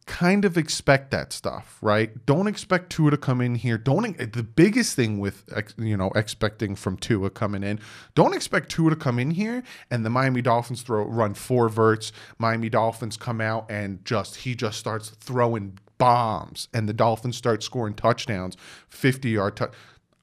kind 0.06 0.46
of 0.46 0.58
expect 0.58 1.12
that 1.12 1.32
stuff, 1.32 1.78
right? 1.82 2.26
Don't 2.26 2.48
expect 2.48 2.92
Tua 2.92 3.12
to 3.12 3.18
come 3.18 3.42
in 3.42 3.56
here. 3.56 3.78
Don't 3.78 4.18
the 4.34 4.44
biggest 4.44 4.96
thing 4.96 5.20
with 5.20 5.44
you 5.78 5.98
know 5.98 6.12
expecting 6.16 6.76
from 6.76 6.98
Tua 6.98 7.30
coming 7.30 7.64
in. 7.64 7.80
Don't 8.16 8.36
expect 8.36 8.70
Tua 8.70 8.90
to 8.90 8.96
come 8.96 9.18
in 9.20 9.32
here 9.32 9.64
and 9.90 10.06
the 10.06 10.10
Miami 10.10 10.42
Dolphins 10.42 10.82
throw 10.82 11.04
run 11.06 11.34
four 11.34 11.70
verts. 11.70 12.12
Miami 12.38 12.70
Dolphins 12.70 13.18
come 13.18 13.42
out 13.42 13.70
and 13.70 14.04
just 14.06 14.38
he 14.38 14.56
just 14.56 14.78
starts 14.78 15.10
throwing 15.10 15.80
bombs 15.98 16.68
and 16.74 16.88
the 16.90 16.94
Dolphins 16.94 17.38
start 17.38 17.64
scoring 17.64 17.94
touchdowns, 17.94 18.58
50 18.90 19.30
yard 19.30 19.56
touch. 19.56 19.74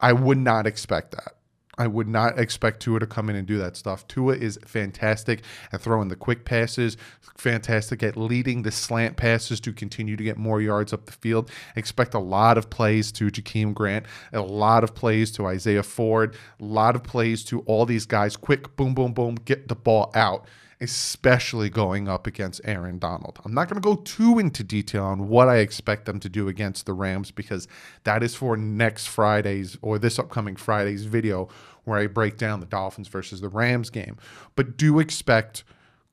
I 0.00 0.12
would 0.12 0.38
not 0.38 0.66
expect 0.66 1.12
that. 1.12 1.34
I 1.80 1.86
would 1.86 2.08
not 2.08 2.38
expect 2.38 2.80
Tua 2.80 3.00
to 3.00 3.06
come 3.06 3.30
in 3.30 3.36
and 3.36 3.46
do 3.46 3.56
that 3.56 3.74
stuff. 3.74 4.06
Tua 4.06 4.34
is 4.34 4.58
fantastic 4.66 5.42
at 5.72 5.80
throwing 5.80 6.08
the 6.08 6.14
quick 6.14 6.44
passes, 6.44 6.98
fantastic 7.38 8.02
at 8.02 8.18
leading 8.18 8.64
the 8.64 8.70
slant 8.70 9.16
passes 9.16 9.60
to 9.60 9.72
continue 9.72 10.14
to 10.14 10.22
get 10.22 10.36
more 10.36 10.60
yards 10.60 10.92
up 10.92 11.06
the 11.06 11.12
field. 11.12 11.50
Expect 11.76 12.12
a 12.12 12.18
lot 12.18 12.58
of 12.58 12.68
plays 12.68 13.10
to 13.12 13.30
Jakeem 13.30 13.72
Grant, 13.72 14.04
a 14.30 14.42
lot 14.42 14.84
of 14.84 14.94
plays 14.94 15.30
to 15.30 15.46
Isaiah 15.46 15.82
Ford, 15.82 16.36
a 16.60 16.64
lot 16.64 16.96
of 16.96 17.02
plays 17.02 17.42
to 17.44 17.60
all 17.60 17.86
these 17.86 18.04
guys. 18.04 18.36
Quick, 18.36 18.76
boom, 18.76 18.94
boom, 18.94 19.14
boom, 19.14 19.36
get 19.36 19.68
the 19.68 19.74
ball 19.74 20.12
out 20.14 20.46
especially 20.80 21.68
going 21.68 22.08
up 22.08 22.26
against 22.26 22.60
Aaron 22.64 22.98
Donald. 22.98 23.38
I'm 23.44 23.52
not 23.52 23.68
going 23.68 23.80
to 23.80 23.86
go 23.86 23.96
too 23.96 24.38
into 24.38 24.64
detail 24.64 25.04
on 25.04 25.28
what 25.28 25.48
I 25.48 25.56
expect 25.56 26.06
them 26.06 26.18
to 26.20 26.28
do 26.28 26.48
against 26.48 26.86
the 26.86 26.94
Rams 26.94 27.30
because 27.30 27.68
that 28.04 28.22
is 28.22 28.34
for 28.34 28.56
next 28.56 29.06
Friday's 29.06 29.76
or 29.82 29.98
this 29.98 30.18
upcoming 30.18 30.56
Friday's 30.56 31.04
video 31.04 31.48
where 31.84 31.98
I 31.98 32.06
break 32.06 32.38
down 32.38 32.60
the 32.60 32.66
Dolphins 32.66 33.08
versus 33.08 33.40
the 33.42 33.48
Rams 33.48 33.90
game. 33.90 34.16
But 34.56 34.78
do 34.78 35.00
expect 35.00 35.64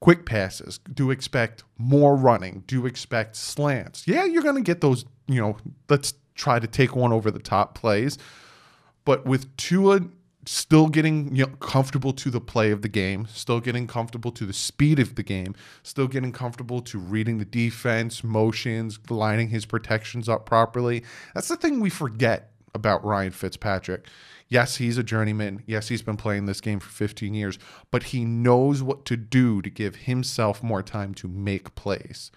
quick 0.01 0.25
passes, 0.25 0.79
do 0.93 1.11
expect 1.11 1.63
more 1.77 2.15
running, 2.15 2.63
do 2.67 2.85
expect 2.85 3.35
slants. 3.35 4.05
Yeah, 4.05 4.25
you're 4.25 4.43
going 4.43 4.55
to 4.55 4.61
get 4.61 4.81
those, 4.81 5.05
you 5.27 5.39
know, 5.39 5.57
let's 5.89 6.13
try 6.35 6.59
to 6.59 6.67
take 6.67 6.95
one 6.95 7.13
over 7.13 7.31
the 7.31 7.39
top 7.39 7.73
plays. 7.75 8.17
But 9.05 9.25
with 9.25 9.55
Tua 9.55 10.01
still 10.47 10.87
getting 10.87 11.35
you 11.35 11.45
know, 11.45 11.51
comfortable 11.57 12.13
to 12.13 12.29
the 12.29 12.39
play 12.39 12.71
of 12.71 12.81
the 12.81 12.87
game, 12.87 13.27
still 13.31 13.59
getting 13.59 13.85
comfortable 13.85 14.31
to 14.31 14.45
the 14.45 14.53
speed 14.53 14.97
of 14.97 15.15
the 15.15 15.23
game, 15.23 15.53
still 15.83 16.07
getting 16.07 16.31
comfortable 16.31 16.81
to 16.81 16.97
reading 16.97 17.37
the 17.37 17.45
defense, 17.45 18.23
motions, 18.23 18.97
lining 19.09 19.49
his 19.49 19.65
protections 19.65 20.29
up 20.29 20.45
properly. 20.45 21.03
That's 21.35 21.49
the 21.49 21.57
thing 21.57 21.81
we 21.81 21.89
forget 21.89 22.51
about 22.73 23.03
Ryan 23.03 23.31
Fitzpatrick. 23.31 24.07
Yes, 24.47 24.77
he's 24.77 24.97
a 24.97 25.03
journeyman. 25.03 25.63
Yes, 25.65 25.89
he's 25.89 26.01
been 26.01 26.15
playing 26.15 26.45
this 26.45 26.61
game 26.61 26.79
for 26.79 26.89
15 26.89 27.33
years, 27.33 27.59
but 27.91 28.03
he 28.03 28.23
knows 28.23 28.81
what 28.81 29.03
to 29.05 29.17
do 29.17 29.61
to 29.61 29.69
give 29.69 29.95
himself 29.95 30.63
more 30.63 30.81
time 30.81 31.13
to 31.15 31.27
make 31.27 31.75
plays. 31.75 32.31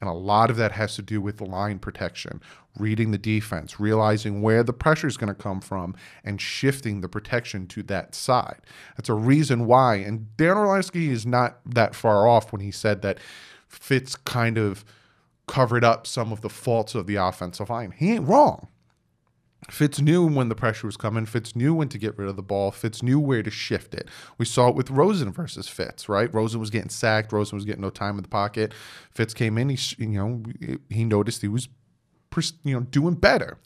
And 0.00 0.08
a 0.08 0.14
lot 0.14 0.50
of 0.50 0.56
that 0.56 0.72
has 0.72 0.96
to 0.96 1.02
do 1.02 1.20
with 1.20 1.40
line 1.40 1.78
protection, 1.78 2.40
reading 2.78 3.10
the 3.10 3.18
defense, 3.18 3.78
realizing 3.78 4.40
where 4.40 4.62
the 4.62 4.72
pressure 4.72 5.06
is 5.06 5.16
going 5.16 5.28
to 5.28 5.34
come 5.34 5.60
from, 5.60 5.94
and 6.24 6.40
shifting 6.40 7.00
the 7.00 7.08
protection 7.08 7.66
to 7.68 7.82
that 7.84 8.14
side. 8.14 8.60
That's 8.96 9.10
a 9.10 9.14
reason 9.14 9.66
why. 9.66 9.96
And 9.96 10.34
Dan 10.36 10.56
Orlovsky 10.56 11.10
is 11.10 11.26
not 11.26 11.60
that 11.66 11.94
far 11.94 12.26
off 12.26 12.52
when 12.52 12.62
he 12.62 12.70
said 12.70 13.02
that 13.02 13.18
Fitz 13.68 14.16
kind 14.16 14.56
of 14.56 14.84
covered 15.46 15.84
up 15.84 16.06
some 16.06 16.32
of 16.32 16.40
the 16.40 16.48
faults 16.48 16.94
of 16.94 17.06
the 17.06 17.16
offensive 17.16 17.68
line. 17.68 17.90
He 17.90 18.12
ain't 18.12 18.26
wrong. 18.26 18.68
Fitz 19.70 20.00
knew 20.00 20.26
when 20.26 20.48
the 20.48 20.54
pressure 20.54 20.86
was 20.86 20.96
coming. 20.96 21.26
Fitz 21.26 21.54
knew 21.54 21.74
when 21.74 21.88
to 21.88 21.98
get 21.98 22.18
rid 22.18 22.28
of 22.28 22.36
the 22.36 22.42
ball. 22.42 22.70
Fitz 22.70 23.02
knew 23.02 23.20
where 23.20 23.42
to 23.42 23.50
shift 23.50 23.94
it. 23.94 24.08
We 24.36 24.44
saw 24.44 24.68
it 24.68 24.74
with 24.74 24.90
Rosen 24.90 25.32
versus 25.32 25.68
Fitz, 25.68 26.08
right? 26.08 26.32
Rosen 26.32 26.60
was 26.60 26.70
getting 26.70 26.90
sacked. 26.90 27.32
Rosen 27.32 27.56
was 27.56 27.64
getting 27.64 27.82
no 27.82 27.90
time 27.90 28.16
in 28.16 28.22
the 28.22 28.28
pocket. 28.28 28.74
Fitz 29.10 29.32
came 29.32 29.56
in. 29.58 29.68
He, 29.68 29.78
you 29.98 30.08
know, 30.08 30.42
he 30.88 31.04
noticed 31.04 31.42
he 31.42 31.48
was, 31.48 31.68
you 32.64 32.74
know, 32.74 32.80
doing 32.80 33.14
better. 33.14 33.58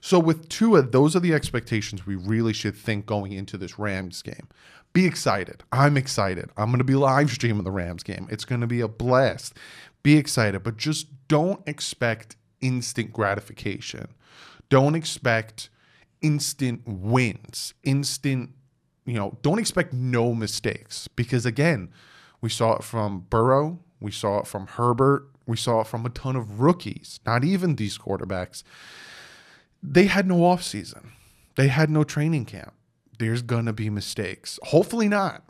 So 0.00 0.18
with 0.18 0.48
Tua, 0.48 0.82
those 0.82 1.14
are 1.14 1.20
the 1.20 1.32
expectations 1.32 2.06
we 2.06 2.16
really 2.16 2.52
should 2.52 2.76
think 2.76 3.06
going 3.06 3.32
into 3.32 3.56
this 3.56 3.78
Rams 3.78 4.20
game. 4.20 4.48
Be 4.92 5.06
excited. 5.06 5.62
I'm 5.70 5.96
excited. 5.96 6.50
I'm 6.56 6.66
going 6.66 6.78
to 6.78 6.84
be 6.84 6.96
live 6.96 7.30
streaming 7.30 7.64
the 7.64 7.70
Rams 7.70 8.02
game. 8.02 8.26
It's 8.30 8.44
going 8.44 8.60
to 8.60 8.66
be 8.66 8.80
a 8.80 8.88
blast. 8.88 9.54
Be 10.02 10.16
excited, 10.16 10.64
but 10.64 10.76
just 10.76 11.06
don't 11.28 11.62
expect 11.66 12.36
instant 12.60 13.12
gratification 13.12 14.08
don't 14.72 14.94
expect 14.94 15.68
instant 16.22 16.80
wins, 16.86 17.74
instant, 17.82 18.52
you 19.04 19.12
know, 19.12 19.36
don't 19.42 19.58
expect 19.58 19.92
no 19.92 20.34
mistakes 20.34 21.08
because 21.08 21.44
again, 21.44 21.90
we 22.40 22.48
saw 22.48 22.76
it 22.76 22.82
from 22.82 23.26
Burrow, 23.28 23.80
we 24.00 24.10
saw 24.10 24.38
it 24.38 24.46
from 24.46 24.66
Herbert, 24.66 25.28
we 25.46 25.58
saw 25.58 25.82
it 25.82 25.88
from 25.88 26.06
a 26.06 26.08
ton 26.08 26.36
of 26.36 26.60
rookies, 26.60 27.20
not 27.26 27.44
even 27.44 27.76
these 27.76 27.98
quarterbacks. 27.98 28.62
They 29.82 30.06
had 30.06 30.26
no 30.26 30.36
offseason. 30.36 31.10
They 31.56 31.68
had 31.68 31.90
no 31.90 32.02
training 32.02 32.46
camp. 32.46 32.72
There's 33.18 33.42
going 33.42 33.66
to 33.66 33.74
be 33.74 33.90
mistakes. 33.90 34.58
Hopefully 34.62 35.06
not. 35.06 35.44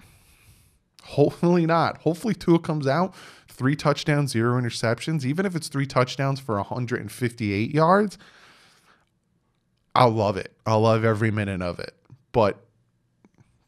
Hopefully 1.05 1.65
not. 1.65 1.99
Hopefully 1.99 2.35
Tua 2.35 2.59
comes 2.59 2.89
out, 2.89 3.15
three 3.49 3.77
touchdowns, 3.77 4.33
zero 4.33 4.61
interceptions. 4.61 5.25
Even 5.25 5.47
if 5.47 5.55
it's 5.55 5.69
three 5.69 5.87
touchdowns 5.87 6.41
for 6.41 6.57
158 6.57 7.71
yards, 7.73 8.19
I'll 9.95 10.11
love 10.11 10.37
it. 10.37 10.53
I'll 10.67 10.81
love 10.81 11.05
every 11.05 11.31
minute 11.31 11.63
of 11.63 11.79
it. 11.79 11.95
But 12.33 12.59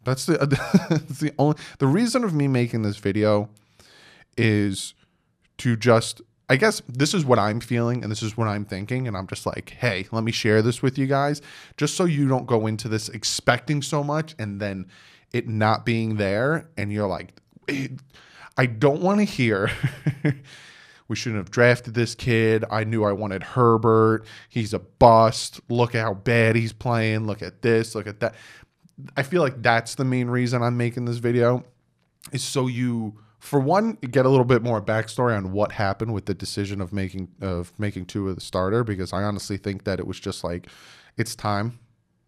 that's 0.04 0.26
the 0.26 0.38
that's 0.88 1.20
the 1.20 1.32
only 1.38 1.56
the 1.78 1.86
reason 1.86 2.24
of 2.24 2.34
me 2.34 2.48
making 2.48 2.82
this 2.82 2.96
video 2.96 3.48
is 4.36 4.94
to 5.58 5.76
just 5.76 6.20
I 6.48 6.56
guess 6.56 6.82
this 6.86 7.14
is 7.14 7.24
what 7.24 7.38
I'm 7.38 7.60
feeling 7.60 8.02
and 8.02 8.12
this 8.12 8.22
is 8.22 8.36
what 8.36 8.48
I'm 8.48 8.64
thinking 8.66 9.08
and 9.08 9.16
I'm 9.16 9.26
just 9.26 9.46
like, 9.46 9.70
"Hey, 9.70 10.06
let 10.12 10.24
me 10.24 10.32
share 10.32 10.60
this 10.62 10.82
with 10.82 10.98
you 10.98 11.06
guys 11.06 11.40
just 11.76 11.94
so 11.94 12.04
you 12.04 12.28
don't 12.28 12.46
go 12.46 12.66
into 12.66 12.88
this 12.88 13.08
expecting 13.08 13.80
so 13.82 14.04
much 14.04 14.34
and 14.38 14.60
then 14.60 14.86
it 15.32 15.48
not 15.48 15.84
being 15.84 16.16
there 16.16 16.68
and 16.76 16.92
you're 16.92 17.08
like 17.08 17.32
I 18.56 18.66
don't 18.66 19.00
want 19.00 19.20
to 19.20 19.24
hear 19.24 19.70
we 21.08 21.16
shouldn't 21.16 21.40
have 21.40 21.50
drafted 21.50 21.94
this 21.94 22.14
kid. 22.14 22.64
I 22.70 22.84
knew 22.84 23.04
I 23.04 23.12
wanted 23.12 23.42
Herbert. 23.42 24.24
He's 24.48 24.72
a 24.72 24.78
bust. 24.78 25.60
Look 25.68 25.94
at 25.94 26.02
how 26.02 26.14
bad 26.14 26.56
he's 26.56 26.72
playing. 26.72 27.26
Look 27.26 27.42
at 27.42 27.62
this. 27.62 27.94
Look 27.94 28.06
at 28.06 28.20
that. 28.20 28.34
I 29.16 29.22
feel 29.22 29.42
like 29.42 29.62
that's 29.62 29.96
the 29.96 30.04
main 30.04 30.28
reason 30.28 30.62
I'm 30.62 30.76
making 30.76 31.04
this 31.04 31.18
video 31.18 31.64
is 32.32 32.42
so 32.42 32.66
you 32.66 33.18
for 33.38 33.60
one 33.60 33.98
get 34.10 34.24
a 34.24 34.28
little 34.28 34.46
bit 34.46 34.62
more 34.62 34.80
backstory 34.80 35.36
on 35.36 35.52
what 35.52 35.72
happened 35.72 36.14
with 36.14 36.24
the 36.24 36.32
decision 36.32 36.80
of 36.80 36.92
making 36.92 37.28
of 37.42 37.72
making 37.78 38.06
Tua 38.06 38.30
of 38.30 38.36
the 38.36 38.40
starter 38.40 38.82
because 38.82 39.12
I 39.12 39.22
honestly 39.22 39.58
think 39.58 39.84
that 39.84 39.98
it 39.98 40.06
was 40.06 40.18
just 40.18 40.42
like 40.42 40.68
it's 41.18 41.34
time. 41.34 41.78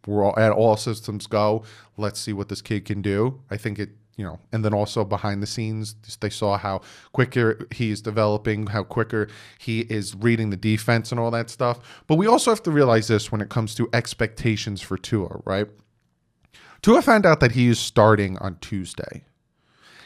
We're 0.06 0.24
all 0.24 0.38
at 0.38 0.52
all 0.52 0.76
systems 0.76 1.26
go. 1.26 1.64
Let's 1.96 2.20
see 2.20 2.32
what 2.32 2.48
this 2.48 2.60
kid 2.60 2.84
can 2.84 3.00
do. 3.00 3.40
I 3.50 3.56
think 3.56 3.78
it 3.78 3.90
you 4.16 4.24
know, 4.24 4.38
and 4.50 4.64
then 4.64 4.72
also 4.72 5.04
behind 5.04 5.42
the 5.42 5.46
scenes, 5.46 5.94
they 6.20 6.30
saw 6.30 6.56
how 6.56 6.80
quicker 7.12 7.66
he's 7.70 8.00
developing, 8.00 8.66
how 8.68 8.82
quicker 8.82 9.28
he 9.58 9.80
is 9.80 10.14
reading 10.16 10.50
the 10.50 10.56
defense 10.56 11.10
and 11.12 11.20
all 11.20 11.30
that 11.30 11.50
stuff. 11.50 11.78
But 12.06 12.16
we 12.16 12.26
also 12.26 12.50
have 12.50 12.62
to 12.62 12.70
realize 12.70 13.08
this 13.08 13.30
when 13.30 13.42
it 13.42 13.50
comes 13.50 13.74
to 13.74 13.88
expectations 13.92 14.80
for 14.80 14.96
Tua, 14.96 15.40
right? 15.44 15.68
Tua 16.80 17.02
found 17.02 17.26
out 17.26 17.40
that 17.40 17.52
he 17.52 17.68
is 17.68 17.78
starting 17.78 18.38
on 18.38 18.56
Tuesday. 18.60 19.24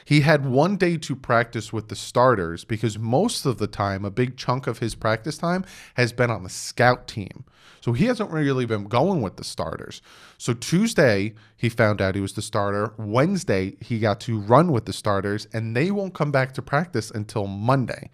He 0.05 0.21
had 0.21 0.47
one 0.47 0.77
day 0.77 0.97
to 0.99 1.17
practice 1.17 1.73
with 1.73 1.89
the 1.89 1.97
starters 1.97 2.65
because 2.65 2.99
most 2.99 3.47
of 3.47 3.59
the 3.59 3.67
time, 3.67 4.05
a 4.05 4.11
big 4.11 4.37
chunk 4.37 4.67
of 4.67 4.79
his 4.79 4.95
practice 4.95 5.39
time 5.39 5.65
has 5.95 6.13
been 6.13 6.31
on 6.31 6.43
the 6.43 6.51
scout 6.51 7.07
team. 7.07 7.45
So 7.81 7.93
he 7.93 8.07
hasn't 8.07 8.31
really 8.31 8.67
been 8.67 8.85
going 8.85 9.23
with 9.23 9.37
the 9.37 9.45
starters. 9.45 10.03
So 10.37 10.53
Tuesday, 10.53 11.35
he 11.57 11.69
found 11.69 12.03
out 12.03 12.15
he 12.15 12.21
was 12.21 12.35
the 12.35 12.43
starter. 12.43 12.93
Wednesday, 12.99 13.77
he 13.81 13.99
got 13.99 14.21
to 14.21 14.39
run 14.39 14.71
with 14.71 14.85
the 14.85 14.93
starters, 14.93 15.47
and 15.53 15.75
they 15.75 15.91
won't 15.91 16.15
come 16.15 16.31
back 16.31 16.53
to 16.55 16.63
practice 16.63 17.11
until 17.11 17.47
Monday. 17.47 18.11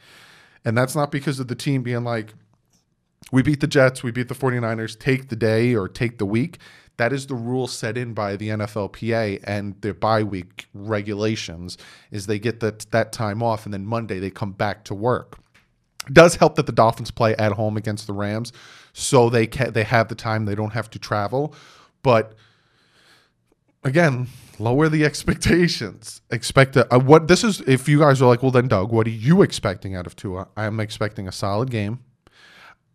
And 0.64 0.78
that's 0.78 0.94
not 0.94 1.10
because 1.10 1.40
of 1.40 1.48
the 1.48 1.54
team 1.54 1.82
being 1.82 2.04
like, 2.04 2.34
we 3.32 3.42
beat 3.42 3.60
the 3.60 3.66
Jets, 3.66 4.04
we 4.04 4.12
beat 4.12 4.28
the 4.28 4.34
49ers, 4.34 4.98
take 4.98 5.28
the 5.28 5.36
day 5.36 5.74
or 5.74 5.88
take 5.88 6.18
the 6.18 6.26
week. 6.26 6.58
That 6.98 7.12
is 7.12 7.26
the 7.26 7.34
rule 7.34 7.66
set 7.66 7.98
in 7.98 8.14
by 8.14 8.36
the 8.36 8.48
NFLPA 8.48 9.40
and 9.44 9.80
their 9.82 9.94
bye 9.94 10.22
week 10.22 10.66
regulations 10.72 11.76
is 12.10 12.26
they 12.26 12.38
get 12.38 12.60
that 12.60 12.90
that 12.90 13.12
time 13.12 13.42
off 13.42 13.64
and 13.64 13.74
then 13.74 13.84
Monday 13.84 14.18
they 14.18 14.30
come 14.30 14.52
back 14.52 14.84
to 14.84 14.94
work. 14.94 15.38
It 16.06 16.14
does 16.14 16.36
help 16.36 16.54
that 16.54 16.66
the 16.66 16.72
Dolphins 16.72 17.10
play 17.10 17.34
at 17.36 17.52
home 17.52 17.76
against 17.76 18.06
the 18.06 18.12
Rams, 18.12 18.52
so 18.92 19.28
they 19.28 19.46
can 19.46 19.72
they 19.72 19.84
have 19.84 20.08
the 20.08 20.14
time 20.14 20.44
they 20.44 20.54
don't 20.54 20.72
have 20.72 20.88
to 20.90 20.98
travel, 20.98 21.54
but 22.02 22.34
again, 23.84 24.28
lower 24.58 24.88
the 24.88 25.04
expectations. 25.04 26.20
Expect 26.30 26.76
a, 26.76 26.98
what 26.98 27.28
this 27.28 27.44
is. 27.44 27.60
If 27.62 27.88
you 27.88 28.00
guys 28.00 28.20
are 28.22 28.26
like, 28.26 28.42
well, 28.42 28.52
then 28.52 28.68
Doug, 28.68 28.92
what 28.92 29.06
are 29.06 29.10
you 29.10 29.42
expecting 29.42 29.94
out 29.94 30.06
of 30.06 30.16
Tua? 30.16 30.48
I'm 30.56 30.80
expecting 30.80 31.28
a 31.28 31.32
solid 31.32 31.70
game. 31.70 32.00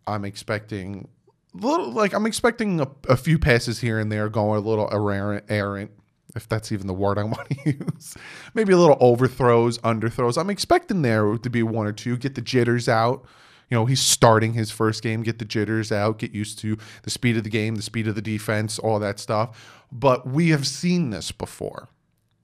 I'm 0.06 0.24
expecting 0.24 1.08
little 1.54 1.92
like 1.92 2.14
I'm 2.14 2.26
expecting 2.26 2.80
a, 2.80 2.88
a, 3.08 3.16
few 3.16 3.38
passes 3.38 3.80
here 3.80 3.98
and 3.98 4.10
there 4.10 4.28
going 4.28 4.58
a 4.58 4.66
little 4.66 4.88
errant, 4.92 5.44
errant, 5.48 5.90
if 6.34 6.48
that's 6.48 6.72
even 6.72 6.86
the 6.86 6.94
word 6.94 7.18
I 7.18 7.24
want 7.24 7.48
to 7.50 7.72
use. 7.72 8.16
Maybe 8.54 8.72
a 8.72 8.78
little 8.78 8.96
overthrows, 9.00 9.78
underthrows. 9.78 10.38
I'm 10.38 10.50
expecting 10.50 11.02
there 11.02 11.36
to 11.36 11.50
be 11.50 11.62
one 11.62 11.86
or 11.86 11.92
two. 11.92 12.16
Get 12.16 12.34
the 12.34 12.40
jitters 12.40 12.88
out. 12.88 13.24
You 13.70 13.78
know, 13.78 13.86
he's 13.86 14.02
starting 14.02 14.52
his 14.52 14.70
first 14.70 15.02
game. 15.02 15.22
Get 15.22 15.38
the 15.38 15.44
jitters 15.44 15.90
out. 15.90 16.18
Get 16.18 16.32
used 16.32 16.58
to 16.60 16.76
the 17.02 17.10
speed 17.10 17.36
of 17.36 17.44
the 17.44 17.50
game, 17.50 17.76
the 17.76 17.82
speed 17.82 18.06
of 18.06 18.14
the 18.14 18.22
defense, 18.22 18.78
all 18.78 18.98
that 18.98 19.18
stuff. 19.18 19.82
But 19.90 20.26
we 20.26 20.50
have 20.50 20.66
seen 20.66 21.10
this 21.10 21.32
before. 21.32 21.88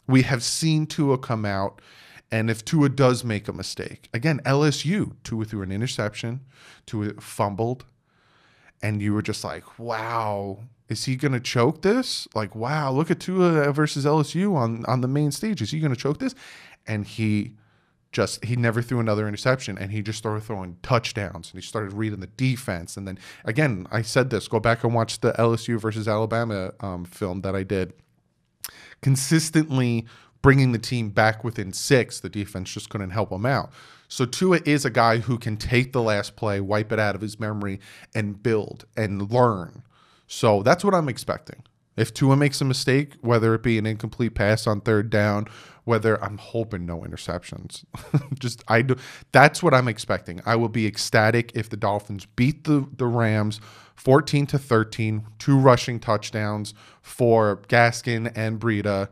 We 0.07 0.23
have 0.23 0.43
seen 0.43 0.87
Tua 0.87 1.19
come 1.19 1.45
out. 1.45 1.81
And 2.31 2.51
if 2.51 2.65
Tua 2.65 2.91
does 2.91 3.25
make 3.25 3.49
a 3.49 3.55
mistake, 3.55 4.11
again, 4.13 4.41
LSU, 4.45 5.17
Tua 5.25 5.47
threw 5.47 5.63
an 5.63 5.73
interception, 5.73 6.41
Tua 6.85 7.15
fumbled, 7.21 7.87
and 8.83 9.03
you 9.03 9.13
were 9.15 9.23
just 9.23 9.45
like, 9.45 9.79
wow, 9.79 10.59
is 10.89 11.05
he 11.05 11.17
going 11.17 11.33
to 11.33 11.41
choke 11.41 11.83
this? 11.83 12.29
Like, 12.35 12.55
wow, 12.55 12.93
look 12.93 13.11
at 13.11 13.21
Tua 13.21 13.73
versus 13.73 14.05
LSU 14.05 14.55
on 14.55 14.85
on 14.87 15.01
the 15.01 15.09
main 15.09 15.31
stage. 15.31 15.61
Is 15.63 15.71
he 15.71 15.81
going 15.81 15.95
to 15.95 16.01
choke 16.01 16.19
this? 16.19 16.35
And 16.87 17.07
he 17.07 17.55
just 18.11 18.43
he 18.45 18.57
never 18.57 18.81
threw 18.81 19.01
another 19.01 19.29
interception 19.29 19.77
and 19.77 19.93
he 19.93 20.01
just 20.01 20.19
started 20.19 20.43
throwing 20.43 20.77
touchdowns 20.83 21.51
and 21.51 21.61
he 21.61 21.67
started 21.67 21.93
reading 21.93 22.21
the 22.21 22.27
defense 22.27 22.97
and 22.97 23.07
then 23.07 23.19
again 23.45 23.87
i 23.91 24.01
said 24.01 24.31
this 24.31 24.49
go 24.49 24.59
back 24.59 24.83
and 24.83 24.95
watch 24.95 25.21
the 25.21 25.33
lsu 25.33 25.79
versus 25.79 26.09
alabama 26.09 26.73
um, 26.81 27.05
film 27.05 27.43
that 27.43 27.55
i 27.55 27.63
did 27.63 27.93
consistently 29.03 30.07
bringing 30.41 30.73
the 30.73 30.79
team 30.79 31.11
back 31.11 31.45
within 31.45 31.73
six 31.73 32.21
the 32.21 32.31
defense 32.31 32.73
just 32.73 32.89
couldn't 32.89 33.11
help 33.11 33.31
him 33.31 33.45
out 33.45 33.71
so 34.09 34.25
Tua 34.25 34.61
is 34.65 34.85
a 34.85 34.91
guy 34.91 35.19
who 35.19 35.39
can 35.39 35.57
take 35.57 35.93
the 35.93 36.03
last 36.03 36.35
play, 36.35 36.61
wipe 36.61 36.91
it 36.93 36.99
out 36.99 37.15
of 37.15 37.21
his 37.21 37.39
memory, 37.39 37.79
and 38.15 38.43
build 38.43 38.87
and 38.97 39.31
learn. 39.31 39.83
So 40.27 40.63
that's 40.63 40.83
what 40.83 40.95
I'm 40.95 41.09
expecting. 41.09 41.63
If 41.97 42.15
Tua 42.15 42.37
makes 42.37 42.61
a 42.61 42.65
mistake, 42.65 43.15
whether 43.23 43.55
it 43.55 43.63
be 43.63 43.77
an 43.77 43.85
incomplete 43.85 44.35
pass 44.35 44.67
on 44.67 44.81
third 44.81 45.11
down, 45.11 45.47
whether 45.85 46.23
I'm 46.23 46.39
hoping 46.39 46.87
no 46.87 47.01
interceptions, 47.01 47.85
just 48.39 48.63
I 48.69 48.83
do. 48.83 48.97
That's 49.33 49.63
what 49.63 49.75
I'm 49.75 49.89
expecting. 49.89 50.41
I 50.47 50.55
will 50.57 50.69
be 50.69 50.87
ecstatic 50.87 51.53
if 51.55 51.69
the 51.71 51.77
Dolphins 51.77 52.27
beat 52.37 52.65
the 52.65 52.87
the 52.97 53.07
Rams 53.07 53.61
14 53.97 54.47
to 54.47 54.59
13, 54.59 55.27
two 55.41 55.59
rushing 55.59 55.99
touchdowns 55.99 56.73
for 57.03 57.63
Gaskin 57.69 58.31
and 58.37 58.61
Breida 58.61 59.09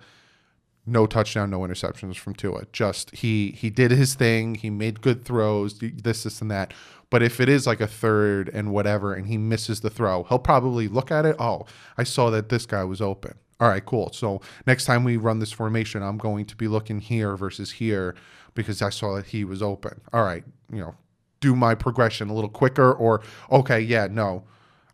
no 0.87 1.07
touchdown, 1.07 1.51
no 1.51 1.61
interceptions 1.61 2.17
from 2.17 2.35
Tua. 2.35 2.65
Just 2.73 3.15
he 3.17 3.51
he 3.51 3.71
did 3.71 3.91
his 3.91 4.15
thing. 4.15 4.55
He 4.55 4.71
made 4.71 5.01
good 5.01 5.25
throws, 5.25 5.79
this, 5.81 6.23
this, 6.23 6.41
and 6.41 6.51
that. 6.51 6.73
But 7.11 7.23
if 7.23 7.41
it 7.41 7.49
is 7.49 7.67
like 7.67 7.81
a 7.81 7.87
third 7.87 8.49
and 8.53 8.73
whatever, 8.73 9.13
and 9.13 9.27
he 9.27 9.37
misses 9.37 9.81
the 9.81 9.91
throw, 9.91 10.25
he'll 10.25 10.39
probably 10.39 10.89
look 10.89 11.11
at 11.11 11.27
it. 11.27 11.37
Oh, 11.39 11.67
I 11.99 12.05
saw 12.05 12.31
that 12.31 12.49
this 12.49 12.67
guy 12.67 12.85
was 12.85 13.01
open. 13.01 13.35
All 13.59 13.69
right, 13.69 13.85
cool. 13.85 14.13
So 14.13 14.41
next 14.67 14.85
time 14.85 15.03
we 15.03 15.17
run 15.17 15.39
this 15.39 15.53
formation, 15.53 16.03
I'm 16.03 16.19
going 16.19 16.45
to 16.47 16.57
be 16.57 16.69
looking 16.69 17.01
here 17.01 17.37
versus 17.37 17.73
here 17.73 18.15
because 18.55 18.83
I 18.83 18.91
saw 18.91 19.15
that 19.17 19.27
he 19.27 19.45
was 19.45 19.63
open. 19.63 20.01
All 20.13 20.25
right, 20.25 20.45
you 20.73 20.81
know, 20.81 20.95
do 21.41 21.57
my 21.57 21.75
progression 21.75 22.29
a 22.29 22.35
little 22.35 22.51
quicker, 22.51 22.93
or 22.93 23.23
okay, 23.51 23.81
yeah, 23.81 24.09
no 24.11 24.45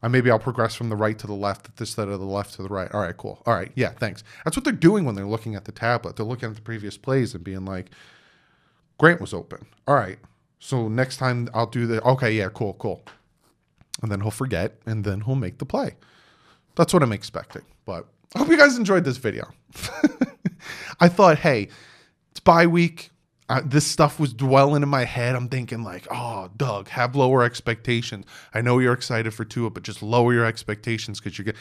uh, 0.03 0.09
maybe 0.09 0.31
I'll 0.31 0.39
progress 0.39 0.75
from 0.75 0.89
the 0.89 0.97
right 0.97 1.19
to 1.19 1.27
the 1.27 1.33
left 1.33 1.69
instead 1.79 2.09
of 2.09 2.19
the 2.19 2.27
left 2.27 2.55
to 2.55 2.63
the 2.63 2.69
right. 2.69 2.91
All 2.93 3.01
right, 3.01 3.17
cool. 3.17 3.43
All 3.47 3.55
right, 3.55 3.71
yeah, 3.75 3.91
thanks. 3.91 4.25
That's 4.45 4.57
what 4.57 4.65
they're 4.65 4.73
doing 4.73 5.05
when 5.05 5.15
they're 5.15 5.27
looking 5.27 5.55
at 5.55 5.65
the 5.65 5.73
tablet. 5.73 6.17
They're 6.17 6.27
looking 6.27 6.49
at 6.49 6.57
the 6.57 6.63
previous 6.63 6.97
plays 6.97 7.35
and 7.35 7.45
being 7.45 7.65
like, 7.65 7.91
Grant 8.99 9.21
was 9.21 9.33
open. 9.33 9.67
All 9.87 9.95
right, 9.95 10.19
so 10.59 10.89
next 10.89 11.19
time 11.19 11.49
I'll 11.55 11.67
do 11.67 11.87
the, 11.87 12.03
okay, 12.03 12.33
yeah, 12.33 12.49
cool, 12.49 12.75
cool. 12.75 13.03
And 14.03 14.11
then 14.11 14.21
he'll 14.21 14.31
forget 14.31 14.79
and 14.87 15.05
then 15.05 15.21
he'll 15.21 15.37
make 15.37 15.59
the 15.59 15.67
play. 15.67 15.95
That's 16.75 16.93
what 16.93 17.03
I'm 17.03 17.13
expecting. 17.13 17.63
But 17.85 18.07
I 18.35 18.41
hope 18.41 18.49
you 18.49 18.57
guys 18.57 18.77
enjoyed 18.77 19.05
this 19.05 19.19
video. 19.19 19.49
I 21.01 21.09
thought, 21.09 21.39
hey, 21.39 21.69
it's 22.31 22.41
bye 22.41 22.67
week 22.67 23.12
this 23.61 23.87
stuff 23.87 24.19
was 24.19 24.33
dwelling 24.33 24.83
in 24.83 24.89
my 24.89 25.05
head. 25.05 25.35
I'm 25.35 25.49
thinking 25.49 25.83
like, 25.83 26.07
oh, 26.11 26.51
Doug, 26.57 26.89
have 26.89 27.17
lower 27.17 27.43
expectations. 27.43 28.25
I 28.55 28.61
know 28.61 28.79
you're 28.79 28.93
excited 28.93 29.35
for 29.35 29.45
Tua, 29.45 29.71
but 29.71 29.83
just 29.83 30.03
lower 30.03 30.33
your 30.33 30.45
expectations 30.45 31.21
because 31.21 31.39
you're. 31.39 31.47
Get- 31.47 31.57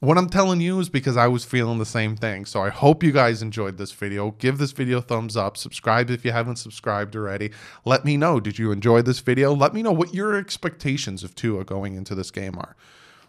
what 0.00 0.18
I'm 0.18 0.28
telling 0.28 0.60
you 0.60 0.78
is 0.78 0.90
because 0.90 1.16
I 1.16 1.26
was 1.26 1.46
feeling 1.46 1.78
the 1.78 1.86
same 1.86 2.16
thing. 2.16 2.44
So 2.44 2.62
I 2.62 2.68
hope 2.68 3.02
you 3.02 3.12
guys 3.12 3.40
enjoyed 3.40 3.78
this 3.78 3.92
video. 3.92 4.32
Give 4.32 4.58
this 4.58 4.72
video 4.72 4.98
a 4.98 5.02
thumbs 5.02 5.38
up. 5.38 5.56
Subscribe 5.56 6.10
if 6.10 6.22
you 6.22 6.32
haven't 6.32 6.56
subscribed 6.56 7.16
already. 7.16 7.50
Let 7.86 8.04
me 8.04 8.18
know. 8.18 8.38
Did 8.38 8.58
you 8.58 8.72
enjoy 8.72 9.00
this 9.00 9.20
video? 9.20 9.54
Let 9.54 9.72
me 9.72 9.82
know 9.82 9.92
what 9.92 10.12
your 10.12 10.36
expectations 10.36 11.24
of 11.24 11.34
Tua 11.34 11.64
going 11.64 11.94
into 11.94 12.14
this 12.14 12.30
game 12.30 12.58
are. 12.58 12.76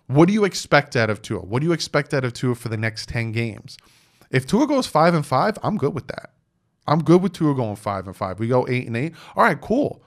What 0.07 0.27
do 0.27 0.33
you 0.33 0.43
expect 0.43 0.97
out 0.97 1.09
of 1.09 1.21
Tua? 1.21 1.39
What 1.39 1.61
do 1.61 1.67
you 1.67 1.73
expect 1.73 2.13
out 2.13 2.25
of 2.25 2.33
Tua 2.33 2.55
for 2.55 2.67
the 2.67 2.77
next 2.77 3.07
10 3.09 3.31
games? 3.31 3.77
If 4.29 4.45
Tua 4.45 4.67
goes 4.67 4.87
5 4.87 5.13
and 5.13 5.25
5, 5.25 5.59
I'm 5.63 5.77
good 5.77 5.93
with 5.93 6.07
that. 6.07 6.31
I'm 6.87 7.03
good 7.03 7.21
with 7.21 7.33
Tua 7.33 7.53
going 7.55 7.75
five 7.75 8.07
and 8.07 8.15
five. 8.15 8.39
We 8.39 8.47
go 8.47 8.65
eight 8.69 8.87
and 8.87 8.95
eight. 8.95 9.13
All 9.35 9.43
right, 9.43 9.59
cool. 9.59 10.01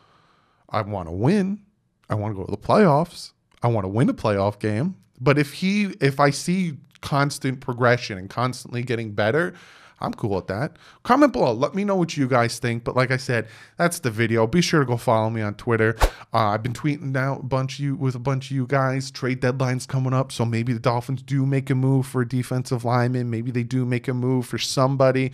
I 0.68 0.82
want 0.82 1.08
to 1.08 1.12
win. 1.12 1.60
I 2.08 2.14
want 2.14 2.34
to 2.34 2.36
go 2.38 2.44
to 2.44 2.50
the 2.50 2.56
playoffs. 2.56 3.32
I 3.62 3.68
want 3.68 3.84
to 3.84 3.88
win 3.88 4.08
a 4.08 4.14
playoff 4.14 4.58
game. 4.58 4.96
But 5.20 5.38
if 5.38 5.52
he, 5.52 5.94
if 6.00 6.18
I 6.18 6.30
see 6.30 6.78
constant 7.02 7.60
progression 7.60 8.18
and 8.18 8.30
constantly 8.30 8.82
getting 8.82 9.12
better, 9.12 9.54
I'm 10.00 10.14
cool 10.14 10.36
with 10.36 10.46
that. 10.46 10.76
Comment 11.02 11.30
below. 11.30 11.52
Let 11.52 11.74
me 11.74 11.84
know 11.84 11.94
what 11.94 12.16
you 12.16 12.26
guys 12.26 12.58
think. 12.58 12.84
But 12.84 12.96
like 12.96 13.10
I 13.10 13.18
said, 13.18 13.48
that's 13.76 13.98
the 13.98 14.10
video. 14.10 14.46
Be 14.46 14.62
sure 14.62 14.80
to 14.80 14.86
go 14.86 14.96
follow 14.96 15.28
me 15.28 15.42
on 15.42 15.54
Twitter. 15.54 15.94
Uh, 16.32 16.48
I've 16.48 16.62
been 16.62 16.72
tweeting 16.72 17.14
out 17.16 17.40
a 17.40 17.42
bunch 17.42 17.78
you 17.78 17.96
with 17.96 18.14
a 18.14 18.18
bunch 18.18 18.50
of 18.50 18.56
you 18.56 18.66
guys. 18.66 19.10
Trade 19.10 19.42
deadlines 19.42 19.86
coming 19.86 20.14
up, 20.14 20.32
so 20.32 20.46
maybe 20.46 20.72
the 20.72 20.80
Dolphins 20.80 21.22
do 21.22 21.44
make 21.44 21.68
a 21.68 21.74
move 21.74 22.06
for 22.06 22.22
a 22.22 22.28
defensive 22.28 22.84
lineman. 22.84 23.28
Maybe 23.28 23.50
they 23.50 23.62
do 23.62 23.84
make 23.84 24.08
a 24.08 24.14
move 24.14 24.46
for 24.46 24.58
somebody. 24.58 25.32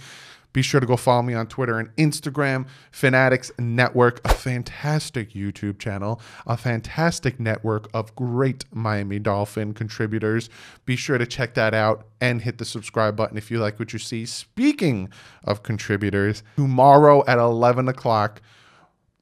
Be 0.52 0.62
sure 0.62 0.80
to 0.80 0.86
go 0.86 0.96
follow 0.96 1.22
me 1.22 1.34
on 1.34 1.46
Twitter 1.46 1.78
and 1.78 1.94
Instagram, 1.96 2.66
Fanatics 2.90 3.50
Network, 3.58 4.20
a 4.24 4.30
fantastic 4.30 5.32
YouTube 5.32 5.78
channel, 5.78 6.20
a 6.46 6.56
fantastic 6.56 7.38
network 7.38 7.88
of 7.92 8.14
great 8.14 8.64
Miami 8.72 9.18
Dolphin 9.18 9.74
contributors. 9.74 10.48
Be 10.84 10.96
sure 10.96 11.18
to 11.18 11.26
check 11.26 11.54
that 11.54 11.74
out 11.74 12.06
and 12.20 12.42
hit 12.42 12.58
the 12.58 12.64
subscribe 12.64 13.16
button 13.16 13.36
if 13.36 13.50
you 13.50 13.58
like 13.58 13.78
what 13.78 13.92
you 13.92 13.98
see. 13.98 14.24
Speaking 14.24 15.10
of 15.44 15.62
contributors, 15.62 16.42
tomorrow 16.56 17.24
at 17.26 17.38
11 17.38 17.88
o'clock, 17.88 18.40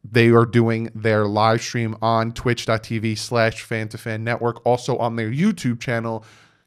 they 0.09 0.31
are 0.31 0.45
doing 0.45 0.91
their 0.95 1.27
live 1.27 1.63
stream 1.63 1.97
on 2.03 2.33
twitch.tv 2.33 3.17
slash 3.17 3.63
fan 3.63 3.89
to 3.89 3.99
fan 3.99 4.23
network, 4.23 4.65
also 4.67 4.99
on 4.99 5.17
their 5.17 5.31
YouTube 5.31 5.81
channel 5.81 6.25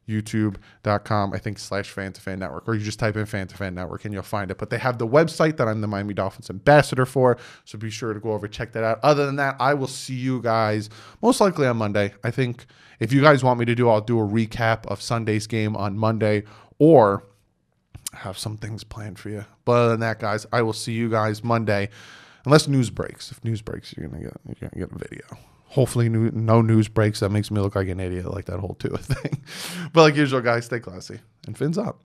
youtube.com, 0.08 1.32
I 1.32 1.38
think, 1.38 1.58
slash 1.58 1.90
fan 1.90 2.12
to 2.14 2.20
fan 2.20 2.38
network, 2.38 2.66
or 2.66 2.74
you 2.74 2.82
just 2.82 2.98
type 2.98 3.16
in 3.16 3.26
fan 3.26 3.46
to 3.48 3.56
fan 3.56 3.74
network 3.74 4.04
and 4.04 4.14
you'll 4.14 4.22
find 4.22 4.50
it. 4.50 4.58
But 4.58 4.70
they 4.70 4.78
have 4.78 4.98
the 4.98 5.06
website 5.06 5.56
that 5.58 5.68
I'm 5.68 5.80
the 5.80 5.86
Miami 5.86 6.14
Dolphins 6.14 6.50
ambassador 6.50 7.06
for. 7.06 7.36
So 7.64 7.78
be 7.78 7.90
sure 7.90 8.12
to 8.14 8.20
go 8.20 8.32
over, 8.32 8.48
check 8.48 8.72
that 8.72 8.84
out. 8.84 8.98
Other 9.02 9.26
than 9.26 9.36
that, 9.36 9.56
I 9.60 9.74
will 9.74 9.86
see 9.86 10.14
you 10.14 10.40
guys 10.40 10.90
most 11.22 11.40
likely 11.40 11.66
on 11.66 11.76
Monday. 11.76 12.14
I 12.24 12.30
think 12.30 12.66
if 12.98 13.12
you 13.12 13.20
guys 13.20 13.44
want 13.44 13.60
me 13.60 13.66
to 13.66 13.74
do, 13.74 13.88
I'll 13.88 14.00
do 14.00 14.18
a 14.18 14.26
recap 14.26 14.86
of 14.86 15.02
Sunday's 15.02 15.46
game 15.46 15.76
on 15.76 15.98
Monday 15.98 16.44
or 16.78 17.24
have 18.14 18.38
some 18.38 18.56
things 18.56 18.84
planned 18.84 19.18
for 19.18 19.28
you. 19.28 19.44
But 19.64 19.72
other 19.72 19.90
than 19.90 20.00
that, 20.00 20.18
guys, 20.18 20.46
I 20.52 20.62
will 20.62 20.72
see 20.72 20.92
you 20.92 21.10
guys 21.10 21.44
Monday. 21.44 21.90
Unless 22.46 22.66
news 22.66 22.88
breaks. 22.88 23.30
If 23.30 23.44
news 23.44 23.60
breaks, 23.60 23.94
you're 23.96 24.08
gonna 24.08 24.22
get 24.22 24.32
you're 24.46 24.70
gonna 24.70 24.86
get 24.86 24.92
a 24.92 24.98
video 24.98 25.38
hopefully 25.68 26.08
new, 26.08 26.30
no 26.30 26.60
news 26.62 26.88
breaks 26.88 27.20
that 27.20 27.30
makes 27.30 27.50
me 27.50 27.60
look 27.60 27.74
like 27.76 27.88
an 27.88 28.00
idiot, 28.00 28.26
like 28.32 28.46
that 28.46 28.58
whole 28.58 28.74
Tua 28.74 28.98
thing. 28.98 29.42
but 29.92 30.02
like 30.02 30.16
usual, 30.16 30.40
guys, 30.40 30.64
stay 30.66 30.80
classy 30.80 31.20
and 31.46 31.56
fins 31.56 31.78
up. 31.78 32.00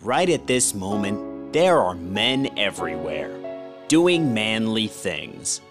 Right 0.00 0.28
at 0.28 0.46
this 0.46 0.74
moment, 0.74 1.54
there 1.54 1.78
are 1.80 1.94
men 1.94 2.58
everywhere, 2.58 3.30
doing 3.88 4.34
manly 4.34 4.86
things. 4.86 5.62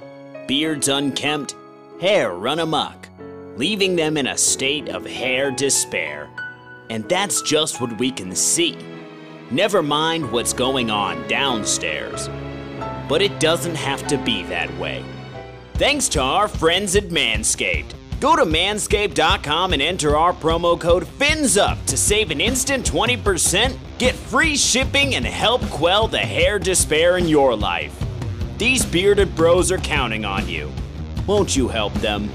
Beards 0.48 0.88
unkempt, 0.88 1.56
hair 2.00 2.34
run 2.34 2.60
amok, 2.60 3.08
leaving 3.56 3.96
them 3.96 4.18
in 4.18 4.28
a 4.28 4.38
state 4.38 4.90
of 4.90 5.06
hair 5.06 5.52
despair. 5.52 6.30
And 6.90 7.08
that's 7.08 7.42
just 7.42 7.80
what 7.80 7.98
we 7.98 8.12
can 8.12 8.36
see. 8.36 8.78
Never 9.52 9.84
mind 9.84 10.32
what's 10.32 10.54
going 10.54 10.90
on 10.90 11.28
downstairs. 11.28 12.30
But 13.08 13.22
it 13.22 13.40
doesn't 13.40 13.76
have 13.76 14.06
to 14.08 14.18
be 14.18 14.44
that 14.44 14.76
way. 14.78 15.04
Thanks 15.76 16.08
to 16.10 16.22
our 16.22 16.48
friends 16.48 16.96
at 16.96 17.10
Manscaped. 17.10 17.94
Go 18.20 18.36
to 18.36 18.46
manscaped.com 18.46 19.74
and 19.74 19.82
enter 19.82 20.16
our 20.16 20.34
promo 20.34 20.80
code 20.80 21.04
FINSUP 21.04 21.86
to 21.88 21.98
save 21.98 22.32
an 22.32 22.40
instant 22.40 22.90
20%, 22.90 23.78
get 23.98 24.16
free 24.16 24.56
shipping, 24.56 25.16
and 25.16 25.26
help 25.26 25.62
quell 25.70 26.08
the 26.08 26.18
hair 26.18 26.58
despair 26.58 27.18
in 27.18 27.28
your 27.28 27.56
life. 27.56 27.94
These 28.58 28.86
bearded 28.86 29.36
bros 29.36 29.72
are 29.72 29.78
counting 29.78 30.24
on 30.24 30.48
you. 30.48 30.72
Won't 31.26 31.56
you 31.56 31.70
help 31.70 31.94
them? 31.96 32.30